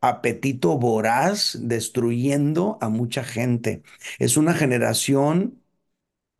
apetito 0.00 0.78
voraz 0.78 1.58
destruyendo 1.60 2.78
a 2.80 2.88
mucha 2.88 3.24
gente. 3.24 3.82
Es 4.18 4.36
una 4.36 4.54
generación 4.54 5.60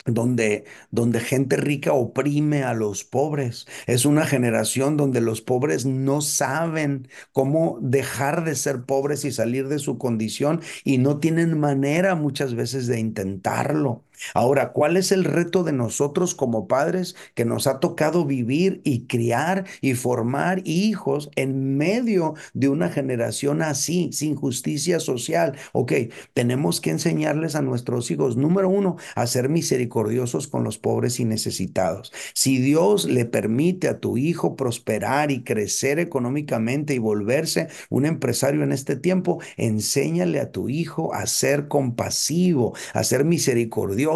donde, 0.07 0.65
donde 0.91 1.21
gente 1.21 1.57
rica 1.57 1.93
oprime 1.93 2.63
a 2.65 2.73
los 2.75 3.05
pobres. 3.05 3.67
Es 3.87 4.07
una 4.07 4.25
generación 4.27 4.97
donde 4.97 5.21
los 5.21 5.43
pobres 5.43 5.85
no 5.87 6.23
saben 6.23 7.09
cómo 7.33 7.79
dejar 7.83 8.45
de 8.45 8.55
ser 8.57 8.85
pobres 8.85 9.25
y 9.27 9.33
salir 9.33 9.69
de 9.69 9.79
su 9.79 9.99
condición 9.99 10.63
y 10.85 10.99
no 10.99 11.19
tienen 11.21 11.59
manera 11.61 12.15
muchas 12.15 12.55
veces 12.55 12.87
de 12.87 12.99
intentarlo. 13.01 14.05
Ahora, 14.35 14.73
¿cuál 14.73 14.97
es 14.97 15.13
el 15.13 15.25
reto 15.25 15.65
de 15.65 15.73
nosotros 15.73 16.35
como 16.35 16.67
padres 16.67 17.15
que 17.35 17.45
nos 17.45 17.67
ha 17.67 17.81
tocado 17.81 18.25
vivir 18.25 18.81
y 18.85 19.07
criar 19.07 19.65
y 19.81 19.95
formar 19.95 20.63
hijos 20.65 21.31
en 21.37 21.77
medio 21.77 22.35
de 22.55 22.69
una 22.69 22.89
generación 22.89 23.63
así, 23.63 24.11
sin 24.13 24.35
justicia 24.35 25.01
social? 25.01 25.57
Ok, 25.73 25.93
tenemos 26.35 26.81
que 26.81 26.91
enseñarles 26.91 27.55
a 27.55 27.63
nuestros 27.63 28.11
hijos, 28.11 28.37
número 28.37 28.69
uno, 28.69 28.97
a 29.15 29.27
ser 29.27 29.49
misericordiosos 29.49 30.49
con 30.49 30.65
los 30.65 30.79
pobres 30.79 31.21
y 31.21 31.25
necesitados. 31.25 32.13
Si 32.35 32.59
Dios 32.59 33.05
le 33.07 33.25
permite 33.25 33.89
a 33.89 34.01
tu 34.01 34.17
hijo 34.17 34.57
prosperar 34.57 35.31
y 35.31 35.43
crecer 35.45 35.99
económicamente 35.99 36.95
y 36.95 36.99
volverse 36.99 37.69
un 37.91 38.07
empresario 38.07 38.63
en 38.63 38.73
este 38.73 38.97
tiempo, 38.97 39.41
enséñale 39.57 40.41
a 40.41 40.51
tu 40.51 40.69
hijo 40.69 41.15
a 41.15 41.27
ser 41.27 41.69
compasivo, 41.69 42.75
a 42.95 43.05
ser 43.05 43.25
misericordioso 43.25 44.08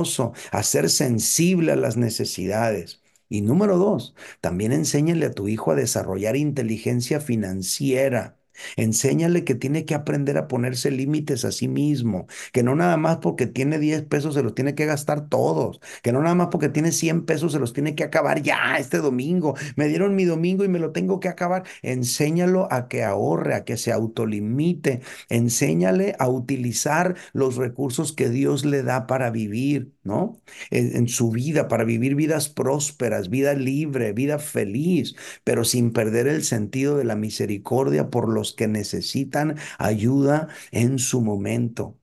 a 0.51 0.63
ser 0.63 0.91
sensible 0.91 1.73
a 1.73 1.77
las 1.77 1.97
necesidades. 1.97 3.03
Y 3.29 3.41
número 3.43 3.79
dos, 3.79 4.15
también 4.41 4.73
enséñale 4.73 5.27
a 5.27 5.33
tu 5.33 5.49
hijo 5.49 5.73
a 5.73 5.75
desarrollar 5.75 6.37
inteligencia 6.37 7.21
financiera. 7.21 8.39
Enséñale 8.77 9.45
que 9.45 9.55
tiene 9.55 9.85
que 9.85 9.95
aprender 9.95 10.39
a 10.39 10.49
ponerse 10.49 10.91
límites 10.91 11.45
a 11.45 11.53
sí 11.53 11.69
mismo, 11.69 12.27
que 12.53 12.63
no 12.63 12.75
nada 12.75 12.97
más 12.97 13.19
porque 13.19 13.47
tiene 13.47 13.79
10 13.79 14.03
pesos 14.05 14.35
se 14.35 14.43
los 14.43 14.55
tiene 14.55 14.75
que 14.75 14.87
gastar 14.87 15.29
todos, 15.29 15.81
que 16.03 16.13
no 16.13 16.23
nada 16.23 16.35
más 16.35 16.49
porque 16.51 16.69
tiene 16.69 16.93
100 16.93 17.25
pesos 17.27 17.53
se 17.53 17.59
los 17.59 17.73
tiene 17.73 17.95
que 17.95 18.05
acabar 18.05 18.43
ya 18.43 18.77
este 18.79 18.99
domingo. 18.99 19.55
Me 19.77 19.89
dieron 19.89 20.15
mi 20.15 20.25
domingo 20.25 20.65
y 20.65 20.69
me 20.69 20.79
lo 20.79 20.93
tengo 20.93 21.21
que 21.21 21.29
acabar. 21.29 21.65
Enséñalo 21.83 22.69
a 22.73 22.89
que 22.89 23.05
ahorre, 23.05 23.55
a 23.55 23.65
que 23.65 23.77
se 23.77 23.93
autolimite. 23.93 25.01
Enséñale 25.29 26.15
a 26.19 26.29
utilizar 26.29 27.17
los 27.33 27.57
recursos 27.57 28.13
que 28.13 28.29
Dios 28.29 28.65
le 28.65 28.83
da 28.83 29.07
para 29.07 29.31
vivir, 29.31 29.93
¿no? 30.03 30.41
En, 30.71 31.09
su 31.09 31.31
vida, 31.31 31.69
para 31.69 31.85
vivir 31.85 32.15
vidas 32.15 32.49
prósperas, 32.49 33.29
vida 33.29 33.55
libre, 33.55 34.13
vida 34.13 34.39
feliz, 34.39 35.15
pero 35.45 35.65
sin 35.65 35.93
perder 35.93 36.27
el 36.29 36.45
sentido 36.45 36.97
de 36.97 37.05
la 37.05 37.17
misericordia 37.17 38.09
por 38.11 38.29
los 38.43 38.55
que 38.55 38.69
necesitan 38.69 39.57
ayuda 39.79 40.49
en 40.73 40.99
su 40.99 41.21
momento. 41.23 41.99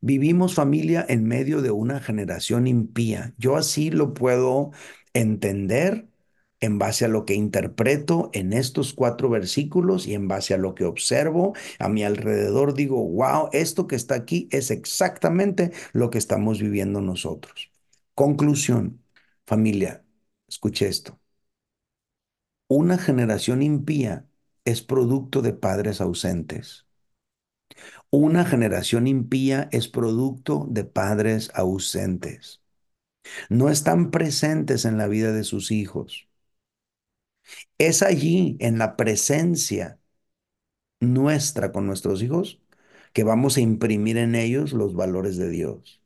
Vivimos 0.00 0.54
familia 0.54 1.04
en 1.08 1.24
medio 1.26 1.62
de 1.62 1.70
una 1.70 2.00
generación 2.00 2.66
impía. 2.66 3.34
Yo 3.38 3.56
así 3.56 3.90
lo 3.90 4.14
puedo 4.14 4.70
entender 5.14 6.08
en 6.60 6.78
base 6.78 7.04
a 7.04 7.08
lo 7.08 7.24
que 7.26 7.34
interpreto 7.34 8.30
en 8.32 8.52
estos 8.52 8.94
cuatro 8.94 9.28
versículos 9.28 10.06
y 10.06 10.14
en 10.14 10.26
base 10.28 10.54
a 10.54 10.58
lo 10.58 10.74
que 10.74 10.84
observo 10.84 11.54
a 11.78 11.88
mi 11.88 12.02
alrededor, 12.04 12.74
digo, 12.74 13.06
wow, 13.06 13.48
esto 13.52 13.86
que 13.86 13.96
está 13.96 14.14
aquí 14.14 14.48
es 14.50 14.70
exactamente 14.70 15.72
lo 15.92 16.10
que 16.10 16.18
estamos 16.18 16.60
viviendo 16.60 17.00
nosotros. 17.02 17.70
Conclusión, 18.14 19.02
familia, 19.46 20.04
escuche 20.48 20.88
esto. 20.88 21.20
Una 22.68 22.96
generación 22.98 23.62
impía 23.62 24.26
es 24.66 24.82
producto 24.82 25.42
de 25.42 25.54
padres 25.54 26.00
ausentes. 26.02 26.86
Una 28.10 28.44
generación 28.44 29.06
impía 29.06 29.68
es 29.72 29.88
producto 29.88 30.66
de 30.70 30.84
padres 30.84 31.50
ausentes. 31.54 32.62
No 33.50 33.70
están 33.70 34.10
presentes 34.12 34.84
en 34.86 34.98
la 34.98 35.08
vida 35.08 35.32
de 35.32 35.44
sus 35.44 35.70
hijos. 35.72 36.28
Es 37.78 38.02
allí, 38.02 38.56
en 38.60 38.78
la 38.78 38.96
presencia 38.96 39.98
nuestra 41.00 41.72
con 41.72 41.86
nuestros 41.86 42.22
hijos, 42.22 42.60
que 43.14 43.24
vamos 43.24 43.56
a 43.56 43.60
imprimir 43.62 44.18
en 44.18 44.34
ellos 44.34 44.72
los 44.74 44.94
valores 44.94 45.36
de 45.38 45.48
Dios. 45.50 46.02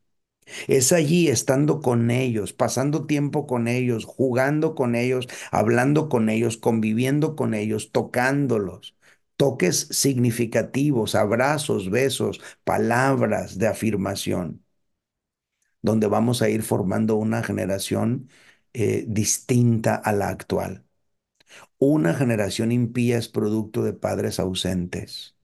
Es 0.68 0.92
allí 0.92 1.28
estando 1.28 1.80
con 1.80 2.10
ellos, 2.10 2.52
pasando 2.52 3.06
tiempo 3.06 3.46
con 3.46 3.68
ellos, 3.68 4.04
jugando 4.04 4.74
con 4.74 4.94
ellos, 4.94 5.28
hablando 5.50 6.08
con 6.08 6.28
ellos, 6.28 6.56
conviviendo 6.56 7.36
con 7.36 7.54
ellos, 7.54 7.92
tocándolos. 7.92 8.96
Toques 9.36 9.88
significativos, 9.90 11.14
abrazos, 11.14 11.90
besos, 11.90 12.40
palabras 12.64 13.58
de 13.58 13.68
afirmación, 13.68 14.64
donde 15.82 16.06
vamos 16.06 16.42
a 16.42 16.48
ir 16.50 16.62
formando 16.62 17.16
una 17.16 17.42
generación 17.42 18.28
eh, 18.72 19.04
distinta 19.08 19.94
a 19.96 20.12
la 20.12 20.28
actual. 20.28 20.84
Una 21.78 22.14
generación 22.14 22.72
impía 22.72 23.18
es 23.18 23.28
producto 23.28 23.82
de 23.84 23.94
padres 23.94 24.40
ausentes. 24.40 25.36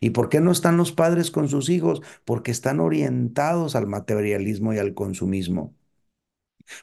¿Y 0.00 0.10
por 0.10 0.28
qué 0.28 0.40
no 0.40 0.52
están 0.52 0.76
los 0.76 0.92
padres 0.92 1.30
con 1.30 1.48
sus 1.48 1.68
hijos? 1.70 2.02
Porque 2.24 2.50
están 2.50 2.80
orientados 2.80 3.76
al 3.76 3.86
materialismo 3.86 4.72
y 4.74 4.78
al 4.78 4.94
consumismo. 4.94 5.74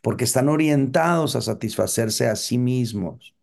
Porque 0.01 0.23
están 0.23 0.47
orientados 0.49 1.36
a 1.36 1.41
satisfacerse 1.41 2.28
a 2.28 2.36
sí 2.36 2.58
mismos 2.58 3.36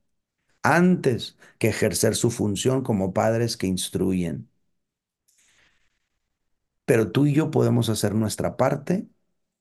antes 0.62 1.38
que 1.58 1.68
ejercer 1.68 2.16
su 2.16 2.30
función 2.32 2.82
como 2.82 3.12
padres 3.14 3.56
que 3.58 3.66
instruyen. 3.68 4.50
Pero 6.84 7.10
tú 7.12 7.26
y 7.26 7.34
yo 7.34 7.50
podemos 7.50 7.88
hacer 7.88 8.14
nuestra 8.14 8.56
parte 8.56 9.08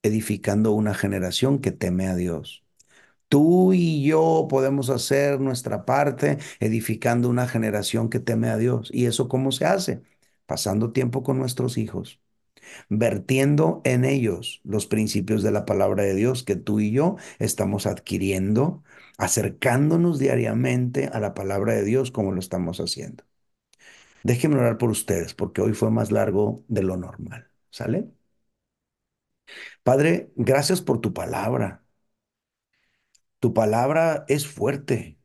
edificando 0.03 0.71
una 0.73 0.93
generación 0.95 1.59
que 1.59 1.71
teme 1.71 2.07
a 2.07 2.15
Dios. 2.15 2.60
Tú 3.31 3.73
y 3.73 4.03
yo 4.05 4.47
podemos 4.49 4.89
hacer 4.89 5.39
nuestra 5.39 5.85
parte 5.85 6.37
edificando 6.59 7.29
una 7.29 7.47
generación 7.47 8.09
que 8.09 8.19
teme 8.19 8.49
a 8.49 8.57
Dios. 8.57 8.89
¿Y 8.93 9.05
eso 9.07 9.29
cómo 9.29 9.51
se 9.53 9.65
hace? 9.65 10.03
Pasando 10.47 10.91
tiempo 10.93 11.23
con 11.23 11.39
nuestros 11.39 11.77
hijos, 11.77 12.21
vertiendo 12.89 13.81
en 13.85 14.05
ellos 14.05 14.61
los 14.65 14.87
principios 14.87 15.43
de 15.43 15.51
la 15.51 15.65
palabra 15.65 16.03
de 16.03 16.15
Dios 16.15 16.43
que 16.43 16.55
tú 16.57 16.79
y 16.81 16.91
yo 16.91 17.17
estamos 17.39 17.87
adquiriendo, 17.87 18.83
acercándonos 19.17 20.19
diariamente 20.19 21.07
a 21.13 21.19
la 21.19 21.33
palabra 21.35 21.73
de 21.75 21.83
Dios 21.85 22.11
como 22.11 22.31
lo 22.33 22.39
estamos 22.39 22.79
haciendo. 22.79 23.23
Déjenme 24.23 24.57
orar 24.57 24.77
por 24.77 24.89
ustedes 24.91 25.33
porque 25.33 25.61
hoy 25.61 25.73
fue 25.73 25.91
más 25.91 26.11
largo 26.11 26.63
de 26.67 26.83
lo 26.83 26.97
normal. 26.97 27.49
¿Sale? 27.71 28.09
Padre, 29.83 30.31
gracias 30.35 30.81
por 30.81 31.01
tu 31.01 31.13
palabra. 31.13 31.83
Tu 33.41 33.55
palabra 33.55 34.23
es 34.27 34.45
fuerte, 34.45 35.17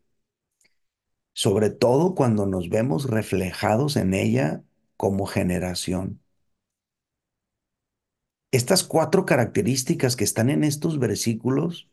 sobre 1.35 1.68
todo 1.68 2.14
cuando 2.14 2.46
nos 2.46 2.70
vemos 2.70 3.11
reflejados 3.11 3.96
en 3.96 4.14
ella 4.14 4.64
como 4.96 5.26
generación. 5.26 6.22
Estas 8.52 8.85
cuatro 8.85 9.26
características 9.26 10.16
que 10.16 10.24
están 10.24 10.48
en 10.48 10.64
estos 10.64 10.98
versículos 10.98 11.90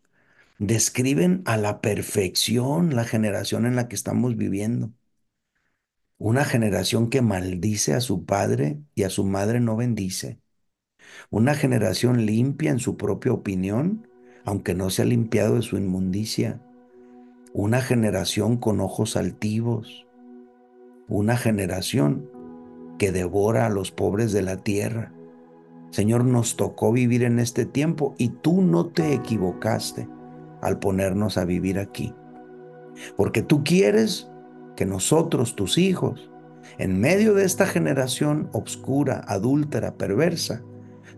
describen 0.59 1.41
a 1.43 1.57
la 1.57 1.81
perfección 1.81 2.95
la 2.95 3.03
generación 3.03 3.65
en 3.65 3.75
la 3.75 3.89
que 3.89 3.95
estamos 3.95 4.37
viviendo. 4.37 4.93
Una 6.17 6.45
generación 6.45 7.09
que 7.09 7.21
maldice 7.21 7.95
a 7.95 7.99
su 7.99 8.23
padre 8.23 8.79
y 8.95 9.03
a 9.03 9.09
su 9.09 9.25
madre 9.25 9.59
no 9.59 9.75
bendice. 9.75 10.39
Una 11.29 11.53
generación 11.53 12.25
limpia 12.25 12.71
en 12.71 12.79
su 12.79 12.95
propia 12.95 13.33
opinión 13.33 14.07
aunque 14.45 14.73
no 14.73 14.89
se 14.89 15.01
ha 15.01 15.05
limpiado 15.05 15.55
de 15.55 15.61
su 15.61 15.77
inmundicia. 15.77 16.61
Una 17.53 17.81
generación 17.81 18.57
con 18.57 18.81
ojos 18.81 19.15
altivos. 19.15 20.05
Una 21.07 21.37
generación 21.37 22.29
que 22.97 23.11
devora 23.11 23.65
a 23.65 23.69
los 23.69 23.91
pobres 23.91 24.31
de 24.31 24.41
la 24.41 24.57
tierra. 24.57 25.13
Señor, 25.91 26.25
nos 26.25 26.55
tocó 26.55 26.91
vivir 26.91 27.23
en 27.23 27.39
este 27.39 27.65
tiempo 27.65 28.15
y 28.17 28.29
tú 28.29 28.61
no 28.61 28.87
te 28.87 29.13
equivocaste 29.13 30.07
al 30.61 30.79
ponernos 30.79 31.37
a 31.37 31.45
vivir 31.45 31.77
aquí. 31.77 32.13
Porque 33.15 33.41
tú 33.41 33.63
quieres 33.63 34.29
que 34.75 34.85
nosotros, 34.85 35.55
tus 35.55 35.77
hijos, 35.77 36.31
en 36.77 36.99
medio 36.99 37.33
de 37.33 37.43
esta 37.45 37.67
generación 37.67 38.49
obscura, 38.53 39.23
adúltera, 39.27 39.95
perversa, 39.95 40.63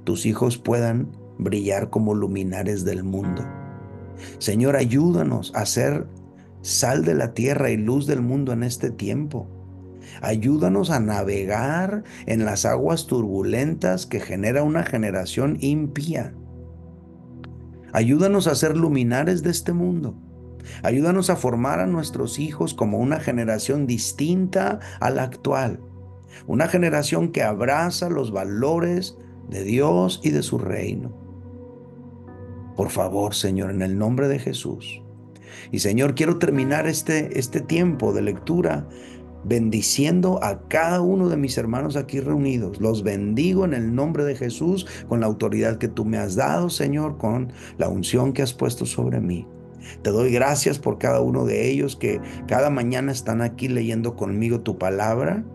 tus 0.03 0.25
hijos 0.25 0.57
puedan 0.57 1.11
brillar 1.37 1.89
como 1.89 2.13
luminares 2.13 2.85
del 2.85 3.03
mundo. 3.03 3.43
Señor, 4.37 4.75
ayúdanos 4.75 5.51
a 5.55 5.65
ser 5.65 6.07
sal 6.61 7.05
de 7.05 7.13
la 7.13 7.33
tierra 7.33 7.69
y 7.69 7.77
luz 7.77 8.07
del 8.07 8.21
mundo 8.21 8.53
en 8.53 8.63
este 8.63 8.89
tiempo. 8.91 9.47
Ayúdanos 10.21 10.89
a 10.91 10.99
navegar 10.99 12.03
en 12.25 12.45
las 12.45 12.65
aguas 12.65 13.07
turbulentas 13.07 14.05
que 14.05 14.19
genera 14.19 14.63
una 14.63 14.83
generación 14.83 15.57
impía. 15.59 16.33
Ayúdanos 17.91 18.47
a 18.47 18.55
ser 18.55 18.75
luminares 18.75 19.43
de 19.43 19.51
este 19.51 19.73
mundo. 19.73 20.15
Ayúdanos 20.83 21.29
a 21.29 21.35
formar 21.35 21.79
a 21.79 21.87
nuestros 21.87 22.39
hijos 22.39 22.73
como 22.73 22.97
una 22.97 23.19
generación 23.19 23.87
distinta 23.87 24.79
a 24.99 25.09
la 25.09 25.23
actual. 25.23 25.79
Una 26.47 26.67
generación 26.67 27.31
que 27.31 27.43
abraza 27.43 28.09
los 28.09 28.31
valores 28.31 29.17
de 29.49 29.63
Dios 29.63 30.19
y 30.23 30.31
de 30.31 30.43
su 30.43 30.57
reino. 30.57 31.24
Por 32.75 32.89
favor, 32.89 33.33
Señor, 33.33 33.71
en 33.71 33.81
el 33.81 33.97
nombre 33.97 34.27
de 34.27 34.39
Jesús. 34.39 35.01
Y 35.71 35.79
Señor, 35.79 36.15
quiero 36.15 36.37
terminar 36.37 36.87
este, 36.87 37.39
este 37.39 37.61
tiempo 37.61 38.13
de 38.13 38.21
lectura 38.21 38.87
bendiciendo 39.45 40.39
a 40.43 40.67
cada 40.67 41.01
uno 41.01 41.29
de 41.29 41.37
mis 41.37 41.57
hermanos 41.57 41.95
aquí 41.95 42.19
reunidos. 42.19 42.81
Los 42.81 43.03
bendigo 43.03 43.63
en 43.63 43.73
el 43.73 43.93
nombre 43.93 44.25
de 44.25 44.35
Jesús 44.35 44.87
con 45.07 45.19
la 45.19 45.27
autoridad 45.27 45.77
que 45.77 45.87
tú 45.87 46.03
me 46.03 46.17
has 46.17 46.35
dado, 46.35 46.69
Señor, 46.69 47.17
con 47.17 47.53
la 47.77 47.87
unción 47.87 48.33
que 48.33 48.41
has 48.41 48.53
puesto 48.53 48.85
sobre 48.85 49.21
mí. 49.21 49.47
Te 50.01 50.09
doy 50.09 50.31
gracias 50.31 50.79
por 50.79 50.97
cada 50.97 51.21
uno 51.21 51.45
de 51.45 51.69
ellos 51.69 51.95
que 51.95 52.19
cada 52.47 52.71
mañana 52.71 53.11
están 53.11 53.41
aquí 53.41 53.67
leyendo 53.67 54.15
conmigo 54.15 54.61
tu 54.61 54.79
palabra 54.79 55.45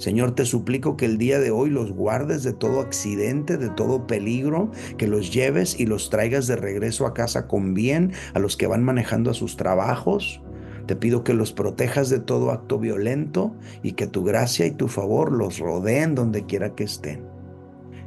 Señor, 0.00 0.34
te 0.34 0.46
suplico 0.46 0.96
que 0.96 1.04
el 1.04 1.18
día 1.18 1.38
de 1.40 1.50
hoy 1.50 1.68
los 1.68 1.92
guardes 1.92 2.42
de 2.42 2.54
todo 2.54 2.80
accidente, 2.80 3.58
de 3.58 3.68
todo 3.68 4.06
peligro, 4.06 4.70
que 4.96 5.06
los 5.06 5.30
lleves 5.30 5.78
y 5.78 5.84
los 5.84 6.08
traigas 6.08 6.46
de 6.46 6.56
regreso 6.56 7.04
a 7.04 7.12
casa 7.12 7.46
con 7.46 7.74
bien 7.74 8.12
a 8.32 8.38
los 8.38 8.56
que 8.56 8.66
van 8.66 8.82
manejando 8.82 9.30
a 9.30 9.34
sus 9.34 9.58
trabajos. 9.58 10.40
Te 10.86 10.96
pido 10.96 11.22
que 11.22 11.34
los 11.34 11.52
protejas 11.52 12.08
de 12.08 12.18
todo 12.18 12.50
acto 12.50 12.78
violento 12.78 13.54
y 13.82 13.92
que 13.92 14.06
tu 14.06 14.24
gracia 14.24 14.64
y 14.64 14.70
tu 14.70 14.88
favor 14.88 15.32
los 15.32 15.58
rodeen 15.58 16.14
donde 16.14 16.46
quiera 16.46 16.74
que 16.74 16.84
estén. 16.84 17.26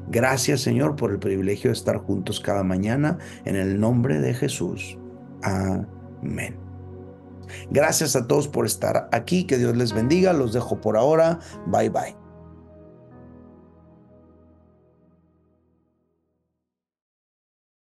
Gracias 0.10 0.62
Señor 0.62 0.96
por 0.96 1.12
el 1.12 1.20
privilegio 1.20 1.70
de 1.70 1.76
estar 1.76 1.98
juntos 1.98 2.40
cada 2.40 2.64
mañana 2.64 3.20
en 3.46 3.56
el 3.56 3.80
nombre 3.80 4.20
de 4.20 4.34
Jesús. 4.34 4.98
Amén. 5.44 6.63
Gracias 7.70 8.16
a 8.16 8.28
todos 8.28 8.48
por 8.48 8.66
estar 8.66 9.10
aquí. 9.12 9.46
Que 9.46 9.58
Dios 9.58 9.76
les 9.76 9.94
bendiga. 9.94 10.34
Los 10.34 10.54
dejo 10.54 10.80
por 10.82 10.98
ahora. 10.98 11.40
Bye 11.68 11.90
bye. 11.90 12.23